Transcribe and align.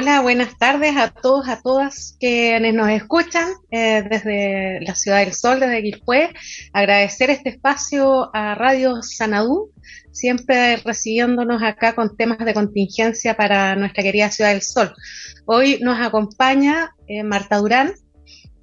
Hola, 0.00 0.22
buenas 0.22 0.56
tardes 0.56 0.96
a 0.96 1.10
todos, 1.10 1.46
a 1.46 1.60
todas 1.60 2.16
quienes 2.18 2.72
nos 2.72 2.88
escuchan 2.88 3.50
eh, 3.70 4.02
desde 4.08 4.80
la 4.80 4.94
Ciudad 4.94 5.18
del 5.18 5.34
Sol, 5.34 5.60
desde 5.60 5.82
Quilpué. 5.82 6.30
Agradecer 6.72 7.28
este 7.28 7.50
espacio 7.50 8.34
a 8.34 8.54
Radio 8.54 9.02
Sanadú, 9.02 9.72
siempre 10.10 10.78
recibiéndonos 10.78 11.62
acá 11.62 11.94
con 11.94 12.16
temas 12.16 12.38
de 12.38 12.54
contingencia 12.54 13.36
para 13.36 13.76
nuestra 13.76 14.02
querida 14.02 14.30
Ciudad 14.30 14.52
del 14.52 14.62
Sol. 14.62 14.90
Hoy 15.44 15.78
nos 15.82 16.00
acompaña 16.00 16.94
eh, 17.06 17.22
Marta 17.22 17.58
Durán, 17.58 17.92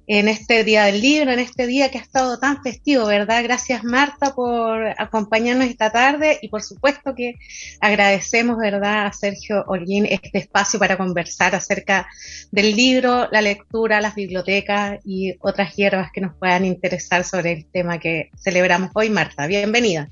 en 0.08 0.26
este 0.26 0.64
Día 0.64 0.84
del 0.84 1.02
Libro, 1.02 1.30
en 1.30 1.38
este 1.38 1.66
día 1.66 1.90
que 1.90 1.98
ha 1.98 2.00
estado 2.00 2.38
tan 2.38 2.62
festivo, 2.62 3.06
¿verdad? 3.06 3.44
Gracias 3.44 3.84
Marta 3.84 4.34
por 4.34 4.94
acompañarnos 4.96 5.66
esta 5.66 5.90
tarde 5.90 6.38
y 6.40 6.48
por 6.48 6.62
supuesto 6.62 7.14
que 7.14 7.34
agradecemos, 7.82 8.56
¿verdad?, 8.56 9.06
a 9.06 9.12
Sergio 9.12 9.64
Holguín 9.66 10.06
este 10.06 10.38
espacio 10.38 10.78
para 10.78 10.96
conversar 10.96 11.54
acerca 11.54 12.06
del 12.50 12.74
libro, 12.74 13.28
la 13.30 13.42
lectura, 13.42 14.00
las 14.00 14.14
bibliotecas 14.14 14.98
y 15.04 15.34
otras 15.40 15.76
hierbas 15.76 16.10
que 16.10 16.22
nos 16.22 16.34
puedan 16.36 16.64
interesar 16.64 17.22
sobre 17.22 17.52
el 17.52 17.70
tema 17.70 17.98
que 17.98 18.30
celebramos 18.34 18.90
hoy. 18.94 19.10
Marta, 19.10 19.46
bienvenida. 19.46 20.08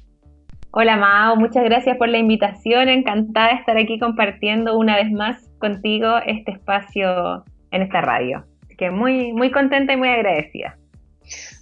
Hola 0.72 0.98
Mao, 0.98 1.36
muchas 1.36 1.64
gracias 1.64 1.96
por 1.96 2.10
la 2.10 2.18
invitación, 2.18 2.90
encantada 2.90 3.48
de 3.48 3.60
estar 3.60 3.78
aquí 3.78 3.98
compartiendo 3.98 4.76
una 4.76 4.96
vez 4.96 5.10
más 5.10 5.38
contigo 5.58 6.18
este 6.26 6.52
espacio 6.52 7.44
en 7.70 7.80
esta 7.80 8.02
radio 8.02 8.44
que 8.76 8.90
muy, 8.90 9.32
muy 9.32 9.50
contenta 9.50 9.92
y 9.92 9.96
muy 9.96 10.08
agradecida. 10.08 10.76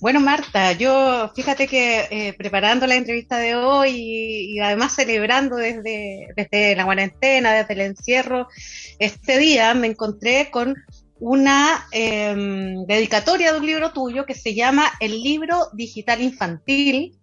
Bueno, 0.01 0.21
Marta, 0.21 0.73
yo 0.73 1.33
fíjate 1.35 1.67
que 1.67 2.07
eh, 2.11 2.35
preparando 2.37 2.87
la 2.87 2.97
entrevista 2.97 3.39
de 3.39 3.55
hoy 3.55 3.93
y, 3.95 4.61
además 4.61 4.95
celebrando 4.95 5.57
desde, 5.57 6.29
desde 6.37 6.77
la 6.77 6.85
cuarentena, 6.85 7.55
desde 7.55 7.75
el 7.75 7.81
encierro, 7.81 8.49
este 8.99 9.39
día 9.39 9.73
me 9.75 9.87
encontré 9.87 10.51
con 10.51 10.75
una 11.19 11.87
em, 11.93 12.85
dedicatoria 12.85 13.53
de 13.53 13.59
un 13.61 13.67
libro 13.67 13.93
tuyo 13.93 14.27
que 14.27 14.35
se 14.35 14.55
llama 14.55 14.93
El 15.01 15.23
libro 15.23 15.69
digital 15.73 16.21
infantil, 16.21 17.17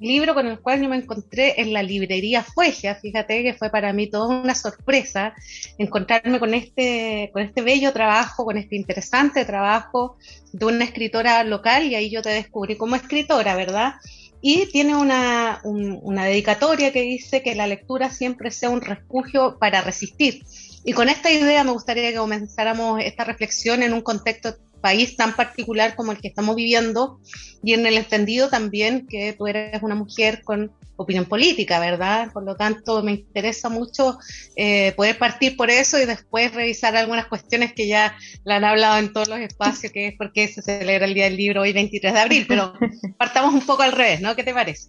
libro 0.00 0.34
con 0.34 0.46
el 0.46 0.60
cual 0.60 0.82
yo 0.82 0.88
me 0.88 0.96
encontré 0.96 1.60
en 1.60 1.72
la 1.72 1.82
librería 1.82 2.42
Fuegia, 2.42 2.94
fíjate 2.94 3.42
que 3.42 3.54
fue 3.54 3.70
para 3.70 3.92
mí 3.92 4.08
toda 4.08 4.40
una 4.40 4.54
sorpresa 4.54 5.34
encontrarme 5.78 6.38
con 6.38 6.54
este, 6.54 7.30
con 7.32 7.42
este 7.42 7.62
bello 7.62 7.92
trabajo, 7.92 8.44
con 8.44 8.56
este 8.56 8.76
interesante 8.76 9.44
trabajo 9.44 10.16
de 10.52 10.66
una 10.66 10.84
escritora 10.84 11.42
local 11.44 11.84
y 11.84 11.94
ahí 11.94 12.10
yo 12.10 12.22
te 12.22 12.30
descubrí 12.30 12.76
como 12.76 12.96
escritora, 12.96 13.56
¿verdad? 13.56 13.94
Y 14.40 14.66
tiene 14.66 14.94
una, 14.94 15.60
una 15.64 16.24
dedicatoria 16.24 16.92
que 16.92 17.02
dice 17.02 17.42
que 17.42 17.56
la 17.56 17.66
lectura 17.66 18.10
siempre 18.10 18.50
sea 18.52 18.70
un 18.70 18.80
refugio 18.80 19.58
para 19.58 19.80
resistir. 19.80 20.44
Y 20.84 20.92
con 20.92 21.08
esta 21.08 21.30
idea 21.30 21.64
me 21.64 21.72
gustaría 21.72 22.10
que 22.10 22.18
comenzáramos 22.18 23.00
esta 23.02 23.24
reflexión 23.24 23.82
en 23.82 23.92
un 23.92 24.00
contexto 24.00 24.54
país 24.80 25.16
tan 25.16 25.34
particular 25.34 25.94
como 25.94 26.12
el 26.12 26.18
que 26.18 26.28
estamos 26.28 26.56
viviendo 26.56 27.20
y 27.62 27.74
en 27.74 27.86
el 27.86 27.96
entendido 27.96 28.48
también 28.48 29.06
que 29.06 29.32
tú 29.32 29.46
eres 29.46 29.82
una 29.82 29.94
mujer 29.94 30.42
con 30.42 30.72
opinión 30.96 31.26
política, 31.26 31.78
¿verdad? 31.78 32.32
Por 32.32 32.42
lo 32.42 32.56
tanto, 32.56 33.02
me 33.02 33.12
interesa 33.12 33.68
mucho 33.68 34.18
eh, 34.56 34.92
poder 34.96 35.16
partir 35.16 35.56
por 35.56 35.70
eso 35.70 35.98
y 36.00 36.06
después 36.06 36.52
revisar 36.52 36.96
algunas 36.96 37.26
cuestiones 37.26 37.72
que 37.72 37.86
ya 37.86 38.16
la 38.44 38.56
han 38.56 38.64
hablado 38.64 38.98
en 38.98 39.12
todos 39.12 39.28
los 39.28 39.38
espacios, 39.38 39.92
que 39.92 40.08
es 40.08 40.14
porque 40.18 40.48
se 40.48 40.60
celebra 40.60 41.06
el 41.06 41.14
Día 41.14 41.24
del 41.24 41.36
Libro 41.36 41.62
hoy 41.62 41.72
23 41.72 42.12
de 42.12 42.20
abril, 42.20 42.46
pero 42.48 42.72
partamos 43.18 43.54
un 43.54 43.64
poco 43.64 43.82
al 43.82 43.92
revés, 43.92 44.20
¿no? 44.20 44.34
¿Qué 44.34 44.42
te 44.42 44.52
parece? 44.52 44.88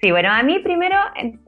Sí, 0.00 0.10
bueno, 0.10 0.30
a 0.30 0.42
mí 0.42 0.58
primero, 0.58 0.96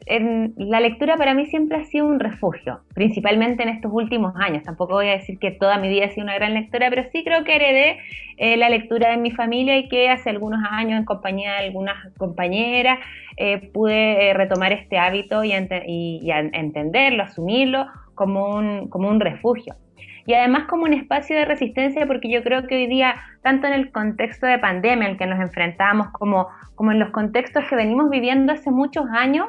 en, 0.06 0.54
la 0.56 0.81
lectura 0.81 1.19
para 1.19 1.34
mí 1.34 1.47
siempre 1.47 1.78
ha 1.78 1.84
sido 1.84 2.06
un 2.06 2.19
refugio, 2.19 2.81
principalmente 2.94 3.62
en 3.62 3.69
estos 3.69 3.92
últimos 3.92 4.34
años. 4.36 4.62
Tampoco 4.62 4.94
voy 4.94 5.09
a 5.09 5.12
decir 5.12 5.38
que 5.38 5.50
toda 5.50 5.76
mi 5.76 5.88
vida 5.88 6.06
he 6.06 6.10
sido 6.10 6.25
una 6.25 6.34
gran 6.34 6.54
lectora, 6.54 6.88
pero 6.88 7.04
sí 7.12 7.25
creo 7.25 7.44
que 7.44 7.56
heredé 7.56 7.98
eh, 8.38 8.56
la 8.56 8.70
lectura 8.70 9.10
de 9.10 9.19
mi 9.19 9.32
familia 9.32 9.76
y 9.76 9.88
que 9.88 10.08
hace 10.08 10.31
algunos 10.31 10.60
años, 10.70 10.98
en 10.98 11.04
compañía 11.04 11.53
de 11.53 11.66
algunas 11.66 11.97
compañeras, 12.16 12.98
eh, 13.37 13.70
pude 13.72 14.31
eh, 14.31 14.34
retomar 14.34 14.72
este 14.72 14.98
hábito 14.98 15.44
y, 15.44 15.53
y, 15.87 16.31
entenderlo, 16.31 17.25
asumirlo 17.25 17.87
como 18.14 18.54
un, 18.56 18.88
como 18.88 19.08
un 19.08 19.20
refugio 19.20 19.75
y 20.28 20.34
además 20.34 20.66
como 20.69 20.84
un 20.84 20.93
espacio 20.93 21.34
de 21.34 21.47
resistencia 21.47 22.06
porque 22.06 22.31
yo 22.31 22.43
creo 22.43 22.66
que 22.66 22.77
hoy 22.77 22.87
día, 22.87 23.15
tanto 23.43 23.66
en 23.66 23.72
el 23.72 23.91
contexto 23.91 24.47
de 24.47 24.59
pandemia 24.59 25.09
el 25.09 25.16
que 25.16 25.25
nos 25.25 25.41
enfrentamos 25.41 26.09
como, 26.09 26.49
como 26.75 26.93
en 26.93 26.99
los 26.99 27.12
contextos 27.12 27.65
que 27.65 27.75
venimos 27.75 28.11
viviendo 28.11 28.53
hace 28.53 28.71
muchos 28.71 29.06
años, 29.11 29.47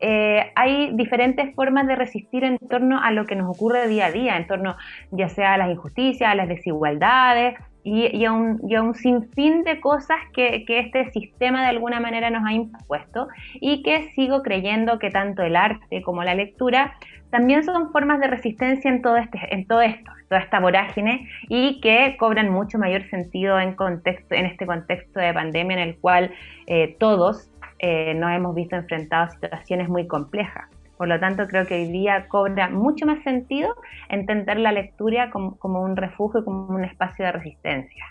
eh, 0.00 0.50
hay 0.56 0.90
diferentes 0.96 1.54
formas 1.54 1.86
de 1.86 1.94
resistir 1.94 2.42
en 2.42 2.58
torno 2.58 3.00
a 3.00 3.12
lo 3.12 3.24
que 3.24 3.36
nos 3.36 3.48
ocurre 3.48 3.86
día 3.86 4.06
a 4.06 4.10
día, 4.10 4.36
en 4.36 4.48
torno 4.48 4.74
ya 5.12 5.28
sea 5.28 5.54
a 5.54 5.58
las 5.58 5.70
injusticias, 5.70 6.28
a 6.28 6.34
las 6.34 6.48
desigualdades 6.48 7.54
y, 7.84 8.24
a, 8.24 8.32
un, 8.32 8.60
y 8.68 8.74
a, 8.74 8.82
un, 8.82 8.96
sinfín 8.96 9.62
de 9.62 9.78
cosas 9.78 10.16
que, 10.34 10.64
que, 10.64 10.80
este 10.80 11.08
sistema 11.12 11.62
de 11.62 11.68
alguna 11.68 12.00
manera 12.00 12.30
nos 12.30 12.44
ha 12.44 12.52
impuesto 12.52 13.28
y 13.60 13.84
que 13.84 14.10
sigo 14.16 14.42
creyendo 14.42 14.98
que 14.98 15.10
tanto 15.10 15.44
el 15.44 15.54
arte 15.54 16.02
como 16.02 16.24
la 16.24 16.34
lectura 16.34 16.94
también 17.30 17.64
son 17.64 17.90
formas 17.92 18.20
de 18.20 18.28
resistencia 18.28 18.90
en 18.90 19.02
todo, 19.02 19.16
este, 19.16 19.38
en 19.50 19.66
todo 19.66 19.82
esto, 19.82 20.10
toda 20.28 20.40
esta 20.40 20.60
vorágine 20.60 21.28
y 21.48 21.80
que 21.80 22.16
cobran 22.18 22.50
mucho 22.50 22.78
mayor 22.78 23.08
sentido 23.10 23.58
en, 23.58 23.74
contexto, 23.74 24.34
en 24.34 24.46
este 24.46 24.66
contexto 24.66 25.20
de 25.20 25.32
pandemia 25.34 25.76
en 25.76 25.88
el 25.88 25.98
cual 25.98 26.32
eh, 26.66 26.96
todos 26.98 27.50
eh, 27.78 28.14
nos 28.14 28.30
hemos 28.32 28.54
visto 28.54 28.76
enfrentados 28.76 29.30
a 29.30 29.34
situaciones 29.34 29.88
muy 29.88 30.06
complejas. 30.06 30.68
Por 30.96 31.08
lo 31.08 31.20
tanto, 31.20 31.46
creo 31.46 31.66
que 31.66 31.74
hoy 31.74 31.88
día 31.88 32.26
cobra 32.28 32.70
mucho 32.70 33.04
más 33.04 33.22
sentido 33.22 33.74
entender 34.08 34.58
la 34.58 34.72
lectura 34.72 35.30
como, 35.30 35.56
como 35.58 35.82
un 35.82 35.94
refugio, 35.94 36.42
como 36.42 36.68
un 36.68 36.84
espacio 36.84 37.26
de 37.26 37.32
resistencia. 37.32 38.04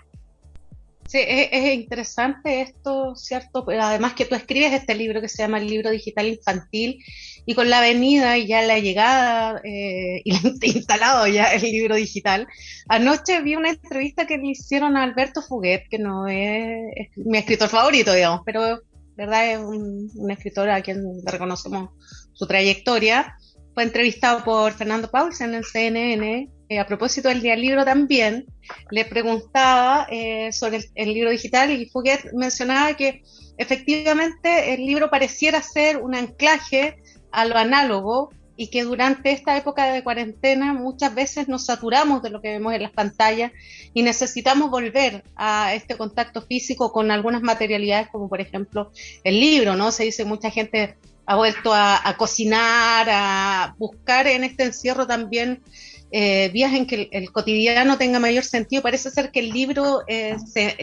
Sí, 1.08 1.20
es, 1.22 1.74
interesante 1.76 2.62
esto, 2.62 3.16
¿cierto? 3.16 3.64
Además 3.70 4.16
que 4.16 4.26
tú 4.26 4.34
escribes 4.34 4.74
este 4.74 4.96
libro 4.96 5.22
que 5.22 5.30
se 5.30 5.44
llama 5.44 5.60
el 5.60 5.68
libro 5.68 5.92
digital 5.92 6.28
infantil 6.28 6.98
y 7.46 7.54
con 7.54 7.70
la 7.70 7.80
venida 7.80 8.40
y 8.40 8.48
ya 8.48 8.64
la 8.64 8.80
llegada 8.80 9.62
eh, 9.64 10.22
y 10.26 10.34
instalado 10.64 11.28
ya 11.28 11.54
el 11.54 11.62
libro 11.62 11.96
digital, 11.96 12.48
anoche 12.88 13.42
vi 13.44 13.56
una 13.56 13.70
entrevista 13.70 14.26
que 14.26 14.38
le 14.40 14.48
hicieron 14.48 14.98
a 14.98 15.04
Alberto 15.04 15.44
Fuguet, 15.44 15.84
que 15.90 16.00
no 16.00 16.28
es, 16.28 17.10
mi 17.18 17.38
escritor 17.38 17.70
favorito, 17.70 18.12
digamos, 18.12 18.42
pero 18.44 18.82
verdad 19.16 19.52
es 19.52 19.60
un, 19.60 20.10
un 20.16 20.32
escritor 20.32 20.70
a 20.72 20.82
quien 20.82 21.04
reconocemos 21.24 21.92
su 22.34 22.48
trayectoria. 22.48 23.38
Fue 23.76 23.84
entrevistado 23.84 24.44
por 24.44 24.74
Fernando 24.74 25.12
Paulsen 25.12 25.50
en 25.50 25.56
el 25.56 25.66
CNN 25.66 26.50
eh, 26.68 26.80
a 26.80 26.88
propósito 26.88 27.30
del 27.30 27.42
día 27.42 27.56
libro 27.56 27.86
también, 27.86 28.46
le 28.90 29.06
preguntaba 29.06 30.08
eh, 30.10 30.52
sobre 30.52 30.90
el, 30.96 31.14
libro 31.14 31.30
digital 31.30 31.72
y 31.72 31.86
Fouquet 31.86 32.34
mencionaba 32.34 32.96
que 32.96 33.22
efectivamente 33.58 34.74
el 34.74 34.86
libro 34.86 35.10
pareciera 35.10 35.62
ser 35.62 35.98
un 35.98 36.16
anclaje 36.16 36.98
a 37.32 37.46
lo 37.46 37.56
análogo 37.56 38.32
y 38.58 38.70
que 38.70 38.84
durante 38.84 39.32
esta 39.32 39.58
época 39.58 39.92
de 39.92 40.04
cuarentena 40.04 40.74
muchas 40.74 41.14
veces 41.14 41.48
nos 41.48 41.66
saturamos 41.66 42.24
de 42.24 42.30
lo 42.30 42.42
que 42.42 42.50
vemos 42.50 42.74
en 42.74 42.84
las 42.84 42.92
pantallas 42.92 43.52
y 43.94 44.02
necesitamos 44.02 44.72
volver 44.72 45.24
a 45.36 45.74
este 45.74 45.96
contacto 45.96 46.42
físico 46.42 46.92
con 46.92 47.12
algunas 47.12 47.42
materialidades 47.42 48.08
como 48.10 48.30
por 48.30 48.42
ejemplo 48.42 48.92
el 49.24 49.40
libro, 49.40 49.76
¿no? 49.76 49.92
Se 49.92 50.06
dice 50.06 50.26
mucha 50.26 50.50
gente 50.50 50.96
ha 51.26 51.36
vuelto 51.36 51.74
a, 51.74 52.16
cocinar, 52.18 53.08
a 53.10 53.76
buscar 53.78 54.28
en 54.28 54.44
este 54.44 54.64
encierro 54.64 55.08
también 55.08 55.64
eh, 56.12 56.50
vías 56.54 56.74
en 56.74 56.86
que 56.86 57.10
el, 57.12 57.32
cotidiano 57.32 57.98
tenga 57.98 58.20
mayor 58.20 58.44
sentido. 58.44 58.84
Parece 58.84 59.10
ser 59.10 59.32
que 59.32 59.40
el 59.40 59.50
libro 59.50 60.04
eh, 60.08 60.36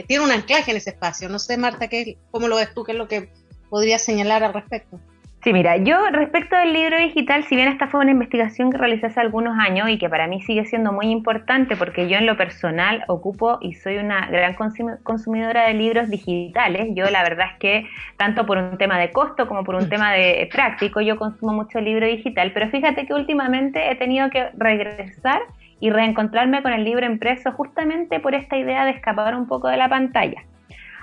tiene 0.09 0.25
un 0.25 0.33
anclaje 0.33 0.71
en 0.71 0.77
ese 0.77 0.91
espacio. 0.91 1.29
No 1.29 1.39
sé, 1.39 1.57
Marta, 1.57 1.89
¿qué, 1.89 2.19
¿cómo 2.31 2.49
lo 2.49 2.57
ves 2.57 2.75
tú? 2.75 2.85
¿Qué 2.85 2.93
es 2.93 2.99
lo 2.99 3.09
que 3.09 3.31
podrías 3.71 4.03
señalar 4.03 4.43
al 4.43 4.53
respecto? 4.53 5.01
Sí, 5.43 5.53
mira, 5.53 5.77
yo 5.77 5.99
respecto 6.13 6.57
del 6.57 6.73
libro 6.73 6.97
digital, 6.97 7.43
si 7.43 7.57
bien 7.57 7.67
esta 7.67 7.89
fue 7.89 7.99
una 7.99 8.13
investigación 8.13 8.71
que 8.71 8.79
realicé 8.79 9.07
hace 9.07 9.19
algunos 9.19 9.59
años 9.59 9.89
y 9.89 9.99
que 9.99 10.09
para 10.09 10.29
mí 10.29 10.41
sigue 10.41 10.65
siendo 10.67 10.93
muy 10.93 11.07
importante 11.07 11.77
porque 11.77 12.09
yo 12.09 12.17
en 12.17 12.27
lo 12.27 12.37
personal 12.37 13.03
ocupo 13.09 13.59
y 13.61 13.75
soy 13.75 13.97
una 13.97 14.29
gran 14.29 14.55
consumidora 15.03 15.67
de 15.67 15.75
libros 15.75 16.09
digitales, 16.11 16.91
yo 16.95 17.11
la 17.11 17.25
verdad 17.25 17.47
es 17.55 17.59
que 17.59 17.89
tanto 18.17 18.47
por 18.47 18.57
un 18.57 18.79
tema 18.79 19.01
de 19.01 19.11
costo 19.11 19.49
como 19.49 19.65
por 19.65 19.75
un 19.75 19.89
tema 19.89 20.13
de 20.13 20.49
práctico, 20.53 21.01
yo 21.01 21.17
consumo 21.17 21.53
mucho 21.53 21.81
libro 21.81 22.07
digital, 22.07 22.53
pero 22.55 22.71
fíjate 22.71 23.05
que 23.05 23.13
últimamente 23.13 23.91
he 23.91 23.97
tenido 23.97 24.31
que 24.31 24.51
regresar 24.57 25.41
y 25.81 25.91
reencontrarme 25.91 26.63
con 26.63 26.73
el 26.73 26.85
libro 26.85 27.05
impreso 27.05 27.51
justamente 27.51 28.21
por 28.21 28.37
esta 28.37 28.57
idea 28.57 28.85
de 28.85 28.93
escapar 28.93 29.35
un 29.35 29.49
poco 29.49 29.67
de 29.67 29.77
la 29.77 29.89
pantalla 29.89 30.45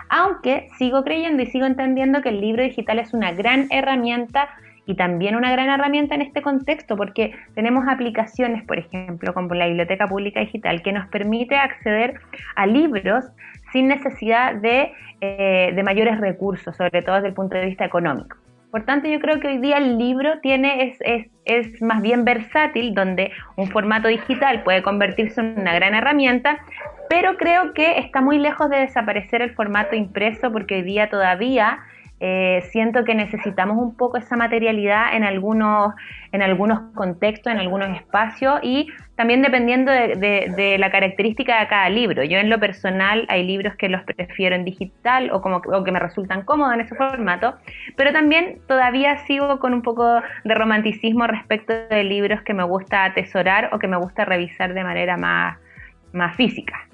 aunque 0.09 0.69
sigo 0.77 1.03
creyendo 1.03 1.44
y 1.44 1.45
sigo 1.45 1.65
entendiendo 1.65 2.21
que 2.21 2.29
el 2.29 2.41
libro 2.41 2.63
digital 2.63 3.00
es 3.00 3.13
una 3.13 3.31
gran 3.31 3.67
herramienta 3.71 4.50
y 4.85 4.95
también 4.95 5.35
una 5.35 5.51
gran 5.51 5.69
herramienta 5.69 6.15
en 6.15 6.23
este 6.23 6.41
contexto 6.41 6.97
porque 6.97 7.35
tenemos 7.53 7.88
aplicaciones, 7.88 8.63
por 8.63 8.79
ejemplo, 8.79 9.35
como 9.35 9.53
la 9.53 9.67
Biblioteca 9.67 10.07
Pública 10.07 10.39
Digital, 10.39 10.81
que 10.81 10.91
nos 10.91 11.07
permite 11.09 11.56
acceder 11.56 12.19
a 12.56 12.65
libros 12.65 13.25
sin 13.71 13.88
necesidad 13.88 14.56
de, 14.56 14.91
eh, 15.21 15.79
mayores 15.83 16.19
recursos, 16.19 16.75
sobre 16.75 17.03
todo 17.03 17.15
desde 17.15 17.27
el 17.27 17.33
punto 17.35 17.55
de 17.55 17.67
vista 17.67 17.85
económico. 17.85 18.35
Por 18.71 18.86
tanto, 18.86 19.07
yo 19.07 19.19
creo 19.19 19.39
que 19.39 19.48
hoy 19.48 19.57
día 19.57 19.77
el 19.77 19.98
libro 19.98 20.39
tiene 20.42 20.83
es, 20.83 20.98
es, 21.01 21.27
es 21.45 21.81
más 21.81 22.01
bien 22.01 22.24
versátil, 22.24 22.94
donde 22.94 23.31
un 23.56 23.68
formato 23.68 24.07
digital 24.07 24.63
puede 24.63 24.83
convertirse 24.83 25.42
en 25.42 25.60
una 25.60 25.74
gran 25.74 25.95
herramienta, 25.95 26.60
pero 27.10 27.38
creo 27.38 27.74
que 27.74 27.98
está 27.98 28.21
muy 28.21 28.38
lejos 28.38 28.69
de 28.69 28.77
desaparecer 28.77 29.42
el 29.42 29.56
formato 29.56 29.95
impreso 29.95 30.51
porque 30.51 30.75
hoy 30.75 30.81
día 30.83 31.10
todavía 31.10 31.80
eh, 32.21 32.63
siento 32.71 33.06
que 33.06 33.16
necesitamos 33.16 33.77
un 33.77 33.95
poco 33.95 34.18
esa 34.18 34.36
materialidad 34.36 35.16
en 35.16 35.24
algunos, 35.24 35.94
en 36.33 36.42
algunos 36.42 36.81
contextos, 36.94 37.54
en 37.54 37.60
algunos 37.60 37.95
espacios 37.95 38.60
y 38.62 38.88
también 39.16 39.42
dependiendo 39.42 39.92
de, 39.92 40.75
la 40.80 40.92
característica 40.92 41.60
de 41.60 41.68
cada 41.68 41.89
libro. 41.89 42.24
Yo 42.24 42.38
en 42.38 42.50
lo 42.50 42.60
personal 42.60 43.25
hay 43.30 43.45
libros 43.45 43.75
que 43.75 43.88
los 43.88 44.04
prefiero 44.04 44.56
en 44.56 44.66
digital 44.66 45.31
o, 45.31 45.42
como, 45.42 45.57
o 45.57 45.83
que 45.83 45.92
me 45.92 46.00
resultan 46.00 46.44
cómodos 46.44 46.74
en 46.74 46.81
ese 46.81 46.95
formato, 46.95 47.56
pero 47.95 48.12
también 48.12 48.60
todavía 48.68 49.18
sigo 49.19 49.60
con 49.60 49.74
un 49.74 49.81
poco 49.81 50.22
de 50.44 50.56
romanticismo 50.56 51.25
respecto 51.27 51.74
de 51.89 52.04
libros 52.04 52.42
que 52.42 52.54
me 52.54 52.63
gusta 52.63 53.06
atesorar 53.06 53.69
o 53.74 53.80
que 53.80 53.88
me 53.88 53.98
gusta 53.98 54.25
revisar 54.25 54.74
de 54.74 54.83
manera 54.83 55.15
más, 55.15 55.57
más 56.12 56.36
física. 56.36 56.88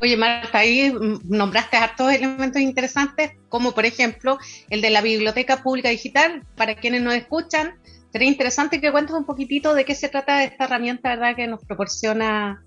Oye, 0.00 0.16
Marta, 0.16 0.58
ahí 0.58 0.92
nombraste 1.28 1.76
hartos 1.76 2.12
elementos 2.12 2.60
interesantes, 2.60 3.32
como 3.48 3.72
por 3.72 3.86
ejemplo 3.86 4.38
el 4.70 4.80
de 4.80 4.90
la 4.90 5.00
Biblioteca 5.00 5.62
Pública 5.62 5.88
Digital. 5.88 6.42
Para 6.56 6.74
quienes 6.74 7.02
nos 7.02 7.14
escuchan, 7.14 7.74
sería 8.12 8.28
interesante 8.28 8.80
que 8.80 8.92
cuentes 8.92 9.14
un 9.14 9.24
poquitito 9.24 9.74
de 9.74 9.84
qué 9.84 9.94
se 9.94 10.08
trata 10.08 10.44
esta 10.44 10.64
herramienta 10.64 11.10
¿verdad? 11.10 11.36
que 11.36 11.46
nos 11.46 11.64
proporciona 11.64 12.62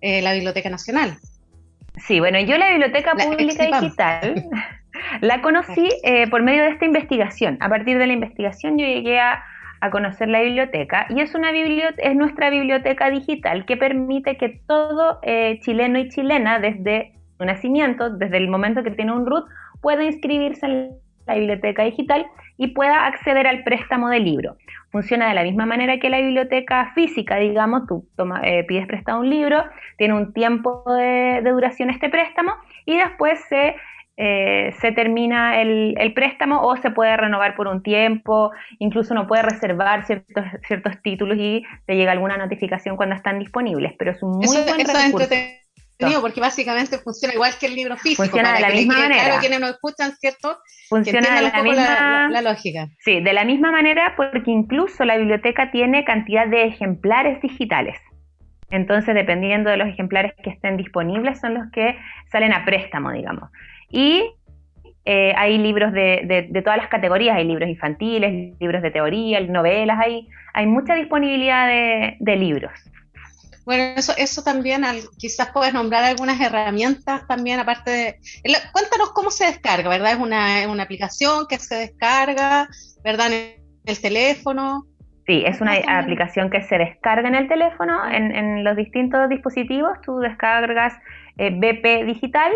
eh, 0.00 0.22
la 0.22 0.32
Biblioteca 0.34 0.68
Nacional. 0.68 1.18
Sí, 2.06 2.20
bueno, 2.20 2.38
yo 2.40 2.58
la 2.58 2.70
Biblioteca 2.70 3.14
Pública 3.14 3.66
Digital 3.66 4.44
la 5.20 5.40
conocí 5.40 5.88
eh, 6.02 6.28
por 6.28 6.42
medio 6.42 6.64
de 6.64 6.70
esta 6.70 6.84
investigación. 6.84 7.56
A 7.60 7.68
partir 7.68 7.96
de 7.96 8.06
la 8.06 8.12
investigación 8.12 8.78
yo 8.78 8.84
llegué 8.84 9.18
a 9.18 9.42
a 9.80 9.90
conocer 9.90 10.28
la 10.28 10.40
biblioteca 10.40 11.06
y 11.10 11.20
es, 11.20 11.34
una 11.34 11.50
es 11.50 12.16
nuestra 12.16 12.50
biblioteca 12.50 13.10
digital 13.10 13.64
que 13.66 13.76
permite 13.76 14.36
que 14.36 14.60
todo 14.66 15.18
eh, 15.22 15.58
chileno 15.60 15.98
y 15.98 16.08
chilena 16.08 16.58
desde 16.58 17.12
su 17.38 17.44
nacimiento, 17.44 18.10
desde 18.10 18.38
el 18.38 18.48
momento 18.48 18.82
que 18.82 18.90
tiene 18.90 19.12
un 19.12 19.26
root, 19.26 19.46
pueda 19.80 20.04
inscribirse 20.04 20.66
en 20.66 20.90
la 21.26 21.34
biblioteca 21.34 21.82
digital 21.82 22.26
y 22.56 22.68
pueda 22.68 23.06
acceder 23.06 23.46
al 23.46 23.64
préstamo 23.64 24.08
del 24.08 24.24
libro. 24.24 24.56
Funciona 24.90 25.28
de 25.28 25.34
la 25.34 25.42
misma 25.42 25.66
manera 25.66 25.98
que 25.98 26.08
la 26.08 26.20
biblioteca 26.20 26.92
física, 26.94 27.36
digamos, 27.36 27.86
tú 27.86 28.06
eh, 28.42 28.64
pides 28.64 28.86
prestado 28.86 29.20
un 29.20 29.28
libro, 29.28 29.62
tiene 29.98 30.14
un 30.14 30.32
tiempo 30.32 30.82
de 30.86 31.42
duración 31.44 31.90
este 31.90 32.08
préstamo 32.08 32.52
y 32.86 32.96
después 32.96 33.40
se 33.48 33.76
eh, 34.18 34.74
se 34.80 34.92
termina 34.92 35.60
el, 35.60 36.12
préstamo 36.14 36.62
o 36.62 36.76
se 36.78 36.90
puede 36.90 37.16
renovar 37.16 37.54
por 37.54 37.68
un 37.68 37.82
tiempo, 37.82 38.50
incluso 38.78 39.12
uno 39.12 39.26
puede 39.26 39.42
reservar 39.42 40.06
ciertos, 40.06 40.44
ciertos 40.66 40.94
títulos 41.02 41.36
y 41.38 41.62
te 41.86 41.96
llega 41.96 42.12
alguna 42.12 42.38
notificación 42.38 42.96
cuando 42.96 43.14
están 43.14 43.38
disponibles, 43.38 43.92
pero 43.98 44.12
es 44.12 44.22
un 44.22 44.38
muy 44.38 44.46
buen 44.46 44.86
recurso. 44.86 46.20
porque 46.22 46.40
básicamente 46.40 46.98
funciona 46.98 47.34
igual 47.34 47.52
que 47.60 47.66
el 47.66 47.74
libro 47.74 47.96
físico. 47.98 48.22
Funciona 48.22 48.54
de 48.54 48.60
la 48.60 48.70
misma 48.70 48.98
manera. 48.98 49.24
Claro, 49.24 49.40
quienes 49.40 49.60
nos 49.60 49.70
escuchan, 49.70 50.12
¿cierto? 50.16 50.58
Funciona 50.88 51.36
de 51.36 51.42
la 51.42 51.62
misma 51.62 52.28
la, 52.30 52.40
lógica. 52.40 52.88
Sí, 53.00 53.20
de 53.20 53.32
la 53.34 53.44
misma 53.44 53.70
manera 53.70 54.14
porque 54.16 54.50
incluso 54.50 55.04
la 55.04 55.18
biblioteca 55.18 55.70
tiene 55.70 56.04
cantidad 56.06 56.46
de 56.46 56.64
ejemplares 56.64 57.42
digitales. 57.42 57.98
Entonces, 58.70 59.14
dependiendo 59.14 59.70
de 59.70 59.76
los 59.76 59.88
ejemplares 59.88 60.32
que 60.42 60.50
estén 60.50 60.76
disponibles, 60.76 61.38
son 61.38 61.54
los 61.54 61.70
que 61.70 61.96
salen 62.32 62.52
a 62.52 62.64
préstamo, 62.64 63.12
digamos. 63.12 63.50
Y 63.90 64.30
eh, 65.08 65.32
hay 65.36 65.56
libros 65.56 65.92
de, 65.92 66.48
de, 66.50 66.62
todas 66.62 66.78
las 66.78 66.88
categorías, 66.88 67.36
hay 67.36 67.44
libros 67.44 67.68
infantiles, 67.68 68.58
libros 68.58 68.82
de 68.82 68.90
teoría, 68.90 69.40
novelas, 69.40 70.00
hay, 70.00 70.26
hay 70.52 70.66
mucha 70.66 70.96
disponibilidad 70.96 71.68
de, 71.68 72.36
libros. 72.36 72.72
Bueno, 73.64 73.84
eso, 73.96 74.12
eso 74.18 74.42
también, 74.42 74.82
quizás 75.16 75.50
puedes 75.52 75.72
nombrar 75.72 76.02
algunas 76.02 76.40
herramientas 76.40 77.24
también, 77.28 77.60
aparte 77.60 77.90
de... 77.90 78.16
cuéntanos 78.72 79.12
cómo 79.12 79.30
se 79.30 79.46
descarga, 79.46 79.88
¿verdad? 79.88 80.12
Es 80.14 80.18
una, 80.18 80.68
una 80.68 80.82
aplicación 80.82 81.46
que 81.48 81.60
se 81.60 81.76
descarga, 81.76 82.68
¿verdad? 83.04 83.32
En 83.32 83.62
el 83.84 84.00
teléfono. 84.00 84.86
Sí, 85.24 85.44
es 85.46 85.60
una 85.60 85.74
aplicación 85.98 86.50
que 86.50 86.62
se 86.62 86.78
descarga 86.78 87.28
en 87.28 87.34
el 87.36 87.48
teléfono, 87.48 88.08
en, 88.08 88.34
en 88.34 88.64
los 88.64 88.76
distintos 88.76 89.28
dispositivos, 89.28 90.00
tú 90.04 90.18
descargas 90.18 90.94
eh, 91.38 91.50
BP 91.50 92.06
Digital 92.06 92.52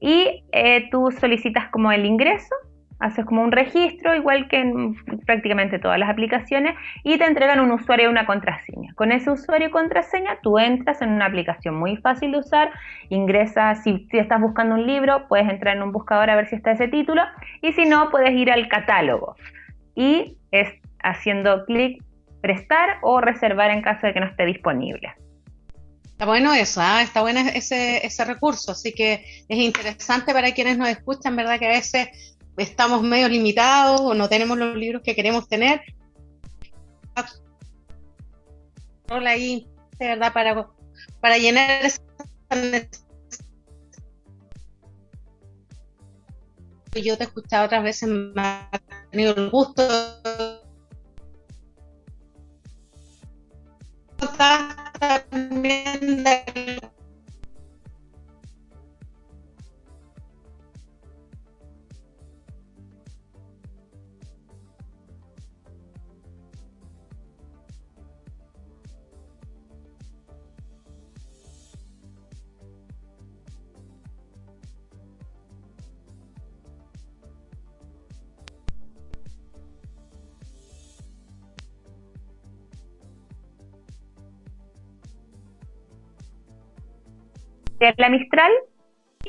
y 0.00 0.44
eh, 0.52 0.88
tú 0.90 1.10
solicitas 1.10 1.68
como 1.70 1.92
el 1.92 2.06
ingreso, 2.06 2.54
haces 3.00 3.24
como 3.24 3.42
un 3.42 3.52
registro, 3.52 4.14
igual 4.14 4.48
que 4.48 4.58
en 4.58 4.94
prácticamente 5.24 5.78
todas 5.78 5.98
las 5.98 6.10
aplicaciones, 6.10 6.74
y 7.04 7.16
te 7.16 7.24
entregan 7.24 7.60
un 7.60 7.70
usuario 7.70 8.06
y 8.06 8.10
una 8.10 8.26
contraseña. 8.26 8.92
Con 8.94 9.12
ese 9.12 9.30
usuario 9.30 9.68
y 9.68 9.70
contraseña, 9.70 10.38
tú 10.42 10.58
entras 10.58 11.00
en 11.02 11.10
una 11.10 11.26
aplicación 11.26 11.76
muy 11.76 11.96
fácil 11.98 12.32
de 12.32 12.38
usar, 12.38 12.70
ingresas, 13.08 13.82
si, 13.82 14.06
si 14.10 14.18
estás 14.18 14.40
buscando 14.40 14.74
un 14.74 14.86
libro, 14.86 15.28
puedes 15.28 15.48
entrar 15.48 15.76
en 15.76 15.82
un 15.82 15.92
buscador 15.92 16.30
a 16.30 16.36
ver 16.36 16.48
si 16.48 16.56
está 16.56 16.72
ese 16.72 16.88
título, 16.88 17.22
y 17.62 17.72
si 17.72 17.84
no, 17.84 18.10
puedes 18.10 18.32
ir 18.32 18.50
al 18.50 18.68
catálogo. 18.68 19.36
Y 19.94 20.36
es 20.50 20.68
haciendo 21.02 21.64
clic, 21.66 22.02
prestar 22.40 22.98
o 23.02 23.20
reservar 23.20 23.70
en 23.70 23.82
caso 23.82 24.06
de 24.06 24.14
que 24.14 24.20
no 24.20 24.26
esté 24.26 24.44
disponible. 24.44 25.12
Está 26.18 26.26
bueno 26.26 26.52
eso, 26.52 26.80
¿ah? 26.82 27.00
está 27.00 27.20
bueno 27.20 27.38
ese, 27.38 28.04
ese 28.04 28.24
recurso, 28.24 28.72
así 28.72 28.92
que 28.92 29.24
es 29.48 29.56
interesante 29.56 30.32
para 30.32 30.50
quienes 30.50 30.76
nos 30.76 30.88
escuchan, 30.88 31.36
¿verdad? 31.36 31.60
Que 31.60 31.66
a 31.66 31.68
veces 31.68 32.08
estamos 32.56 33.04
medio 33.04 33.28
limitados 33.28 34.00
o 34.00 34.14
no 34.14 34.28
tenemos 34.28 34.58
los 34.58 34.74
libros 34.74 35.02
que 35.04 35.14
queremos 35.14 35.48
tener. 35.48 35.80
Hola 39.08 39.30
ahí, 39.30 39.68
de 40.00 40.08
verdad, 40.08 40.32
para, 40.32 40.68
para 41.20 41.38
llenar 41.38 41.84
esa 41.84 42.02
yo 47.00 47.16
te 47.16 47.22
he 47.22 47.26
escuchado 47.28 47.66
otras 47.66 47.84
veces, 47.84 48.08
me 48.08 48.42
ha 48.42 48.70
tenido 49.12 49.36
el 49.36 49.50
gusto 49.50 49.84
también 54.98 56.24
del 56.24 56.87
la 87.96 88.08
Mistral, 88.08 88.50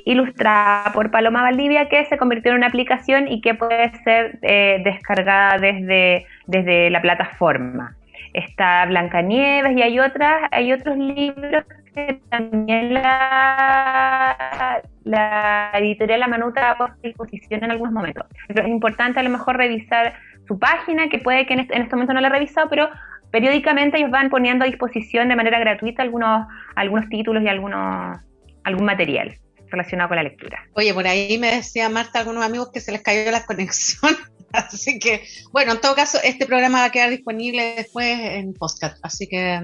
ilustrada 0.05 0.91
por 0.93 1.11
Paloma 1.11 1.41
Valdivia, 1.41 1.89
que 1.89 2.05
se 2.05 2.17
convirtió 2.17 2.51
en 2.51 2.57
una 2.57 2.67
aplicación 2.67 3.27
y 3.27 3.41
que 3.41 3.55
puede 3.55 3.91
ser 4.03 4.39
eh, 4.41 4.81
descargada 4.83 5.57
desde, 5.57 6.25
desde 6.47 6.89
la 6.89 7.01
plataforma. 7.01 7.95
Está 8.33 8.85
Blancanieves 8.85 9.75
y 9.75 9.81
hay 9.81 9.99
otras, 9.99 10.43
hay 10.51 10.71
otros 10.71 10.97
libros 10.97 11.63
que 11.95 12.19
también 12.29 12.93
la, 12.93 14.81
la 15.03 15.71
editorial 15.73 16.19
La 16.19 16.27
Manuta 16.27 16.71
ha 16.71 16.83
a 16.83 16.95
disposición 17.01 17.63
en 17.63 17.71
algunos 17.71 17.93
momentos. 17.93 18.27
es 18.47 18.67
importante 18.67 19.19
a 19.19 19.23
lo 19.23 19.31
mejor 19.31 19.57
revisar 19.57 20.13
su 20.47 20.59
página, 20.59 21.09
que 21.09 21.17
puede 21.19 21.47
que 21.47 21.53
en 21.53 21.61
este, 21.61 21.75
en 21.75 21.81
este 21.83 21.95
momento 21.95 22.13
no 22.13 22.21
la 22.21 22.27
he 22.27 22.31
revisado, 22.31 22.69
pero 22.69 22.89
periódicamente 23.31 23.97
ellos 23.97 24.11
van 24.11 24.29
poniendo 24.29 24.65
a 24.65 24.67
disposición 24.67 25.29
de 25.29 25.35
manera 25.35 25.59
gratuita 25.59 26.03
algunos, 26.03 26.47
algunos 26.75 27.09
títulos 27.09 27.43
y 27.43 27.47
algunos 27.47 28.19
algún 28.63 28.85
material 28.85 29.39
relacionado 29.69 30.09
con 30.09 30.17
la 30.17 30.23
lectura. 30.23 30.59
Oye, 30.73 30.93
por 30.93 31.07
ahí 31.07 31.37
me 31.37 31.55
decía 31.55 31.89
Marta, 31.89 32.19
algunos 32.19 32.43
amigos 32.43 32.71
que 32.73 32.81
se 32.81 32.91
les 32.91 33.01
cayó 33.01 33.29
la 33.31 33.45
conexión. 33.45 34.15
Así 34.51 34.97
que, 34.99 35.23
bueno, 35.51 35.73
en 35.73 35.81
todo 35.81 35.95
caso, 35.95 36.17
este 36.23 36.45
programa 36.47 36.79
va 36.79 36.85
a 36.85 36.91
quedar 36.91 37.09
disponible 37.09 37.75
después 37.77 38.19
en 38.19 38.53
podcast. 38.53 38.97
Así 39.03 39.27
que 39.27 39.61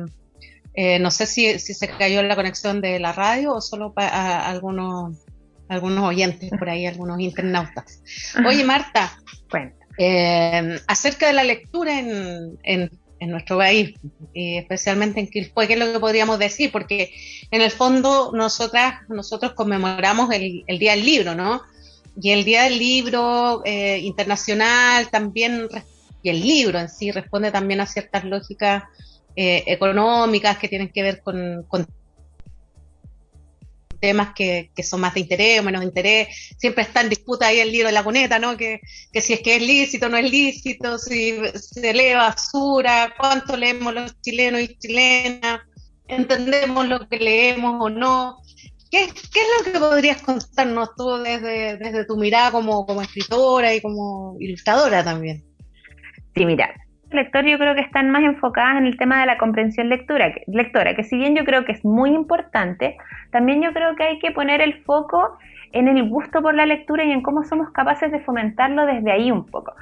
eh, 0.76 1.00
no 1.00 1.10
sé 1.10 1.26
si, 1.26 1.58
se 1.58 1.88
cayó 1.88 2.22
la 2.22 2.36
conexión 2.36 2.82
de 2.82 3.00
la 3.00 3.14
radio 3.14 3.54
o 3.54 3.62
solo 3.62 3.94
para 3.94 4.48
algunos, 4.48 5.26
algunos 5.70 6.04
oyentes 6.04 6.52
por 6.52 6.70
ahí, 6.70 6.86
algunos 6.86 7.20
internautas. 7.20 8.02
Oye, 8.46 8.64
Marta, 8.64 9.18
eh, 9.98 10.78
acerca 10.88 11.28
de 11.28 11.34
la 11.34 11.44
lectura 11.46 11.98
en, 11.98 12.60
en 12.64 12.92
en 13.26 13.32
nuestro 13.32 13.58
país, 13.58 13.94
y 14.34 14.58
especialmente 14.58 15.20
en 15.20 15.28
Quilpue, 15.28 15.68
¿qué 15.68 15.74
es 15.74 15.80
lo 15.80 15.92
que 15.92 16.00
podríamos 16.00 16.40
decir? 16.40 16.72
Porque 16.72 17.12
en 17.52 17.62
el 17.62 17.72
fondo 17.72 18.32
nosotras, 18.34 19.02
nosotros 19.10 19.54
conmemoramos 19.54 20.32
el, 20.32 20.64
Día 20.80 20.92
del 20.92 21.06
Libro, 21.06 21.36
¿no? 21.36 21.62
Y 22.22 22.32
el 22.32 22.46
Día 22.46 22.64
del 22.64 22.80
Libro 22.80 23.62
eh, 23.66 24.00
Internacional 24.00 25.10
también 25.10 25.68
y 26.26 26.30
el 26.30 26.42
libro 26.42 26.80
en 26.80 26.90
sí 26.90 27.12
responde 27.12 27.52
también 27.52 27.82
a 27.82 27.86
ciertas 27.86 28.24
lógicas 28.24 28.84
eh, 29.36 29.64
económicas 29.68 30.58
que 30.58 30.68
tienen 30.68 30.90
que 30.90 31.04
ver 31.04 31.22
con, 31.22 31.68
temas 34.06 34.34
que, 34.36 34.70
son 34.84 35.02
más 35.02 35.16
de 35.16 35.22
interés 35.22 35.60
o 35.60 35.64
menos 35.64 35.82
de 35.82 35.88
interés. 35.88 36.54
Siempre 36.60 36.84
está 36.84 37.02
en 37.02 37.10
disputa 37.10 37.48
ahí 37.48 37.60
el 37.60 37.72
libro 37.72 37.88
de 37.88 37.94
la 37.94 38.04
cuneta, 38.04 38.38
¿no? 38.38 38.56
Que, 38.56 38.80
que 39.12 39.22
si 39.22 39.34
es 39.34 39.42
que 39.42 39.56
es 39.56 39.62
lícito 39.64 40.06
o 40.06 40.10
no 40.10 40.18
es 40.18 40.30
lícito, 40.30 41.00
si 41.00 41.36
se 41.56 41.94
lee 41.94 42.14
basura, 42.14 43.16
cuánto 43.18 43.58
leemos 43.58 43.94
los 43.96 44.22
chilenos 44.22 44.62
y 44.62 44.78
chilenas, 44.78 45.62
entendemos 46.08 46.88
lo 46.88 47.10
que 47.10 47.18
leemos 47.18 47.78
o 47.80 47.90
no. 47.90 48.38
¿Qué, 48.92 49.10
¿Qué, 49.34 49.40
es 49.42 49.48
lo 49.58 49.74
que 49.74 49.80
podrías 49.80 50.22
contarnos 50.22 50.90
tú 50.96 51.18
desde, 51.18 51.78
desde 51.78 52.06
tu 52.06 52.16
mirada 52.16 52.52
como, 52.52 52.86
como 52.86 53.02
escritora 53.02 53.74
y 53.74 53.82
como 53.82 54.38
ilustradora 54.40 55.04
también? 55.04 55.44
Sí, 56.36 56.46
mira, 56.46 56.72
lector 57.16 57.46
yo 57.46 57.58
creo 57.58 57.76
que 57.76 57.82
están 57.82 58.12
más 58.12 58.24
enfocadas 58.24 58.78
en 58.78 58.86
el 58.86 58.98
tema 58.98 59.20
de 59.20 59.26
la 59.26 59.38
comprensión 59.38 59.90
lectura, 59.90 60.34
lectora, 60.48 60.96
que 60.96 61.04
si 61.04 61.18
bien 61.18 61.36
yo 61.36 61.44
creo 61.46 61.66
que 61.66 61.72
es 61.72 61.84
muy 61.84 62.12
importante, 62.12 62.98
también 63.32 63.62
yo 63.62 63.74
creo 63.74 63.96
que 63.96 64.04
hay 64.04 64.20
que 64.20 64.32
poner 64.32 64.62
el 64.62 64.84
foco 64.84 65.38
en 65.72 65.88
el 65.88 66.08
gusto 66.10 66.42
por 66.42 66.54
la 66.54 66.66
lectura 66.66 67.04
y 67.04 67.12
en 67.12 67.22
cómo 67.22 67.44
somos 67.44 67.72
capaces 67.72 68.12
de 68.12 68.20
fomentarlo 68.20 68.86
desde 68.86 69.12
ahí 69.12 69.32
un 69.32 69.46
poco. 69.46 69.74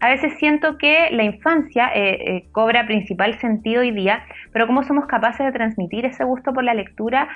A 0.00 0.08
veces 0.08 0.36
siento 0.38 0.78
que 0.78 1.10
la 1.12 1.22
infancia 1.22 1.90
eh, 1.94 2.36
eh, 2.36 2.44
cobra 2.50 2.86
principal 2.86 3.38
sentido 3.38 3.82
hoy 3.82 3.92
día, 3.92 4.24
pero 4.52 4.66
cómo 4.66 4.82
somos 4.82 5.06
capaces 5.06 5.46
de 5.46 5.52
transmitir 5.52 6.06
ese 6.06 6.24
gusto 6.24 6.52
por 6.52 6.64
la 6.64 6.74
lectura 6.74 7.28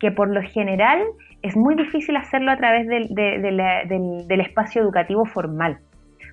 que 0.00 0.10
por 0.10 0.28
lo 0.28 0.42
general 0.42 1.02
es 1.42 1.56
muy 1.56 1.74
difícil 1.74 2.16
hacerlo 2.16 2.50
a 2.50 2.56
través 2.56 2.86
del 2.88 4.40
espacio 4.40 4.82
educativo 4.82 5.24
formal 5.26 5.78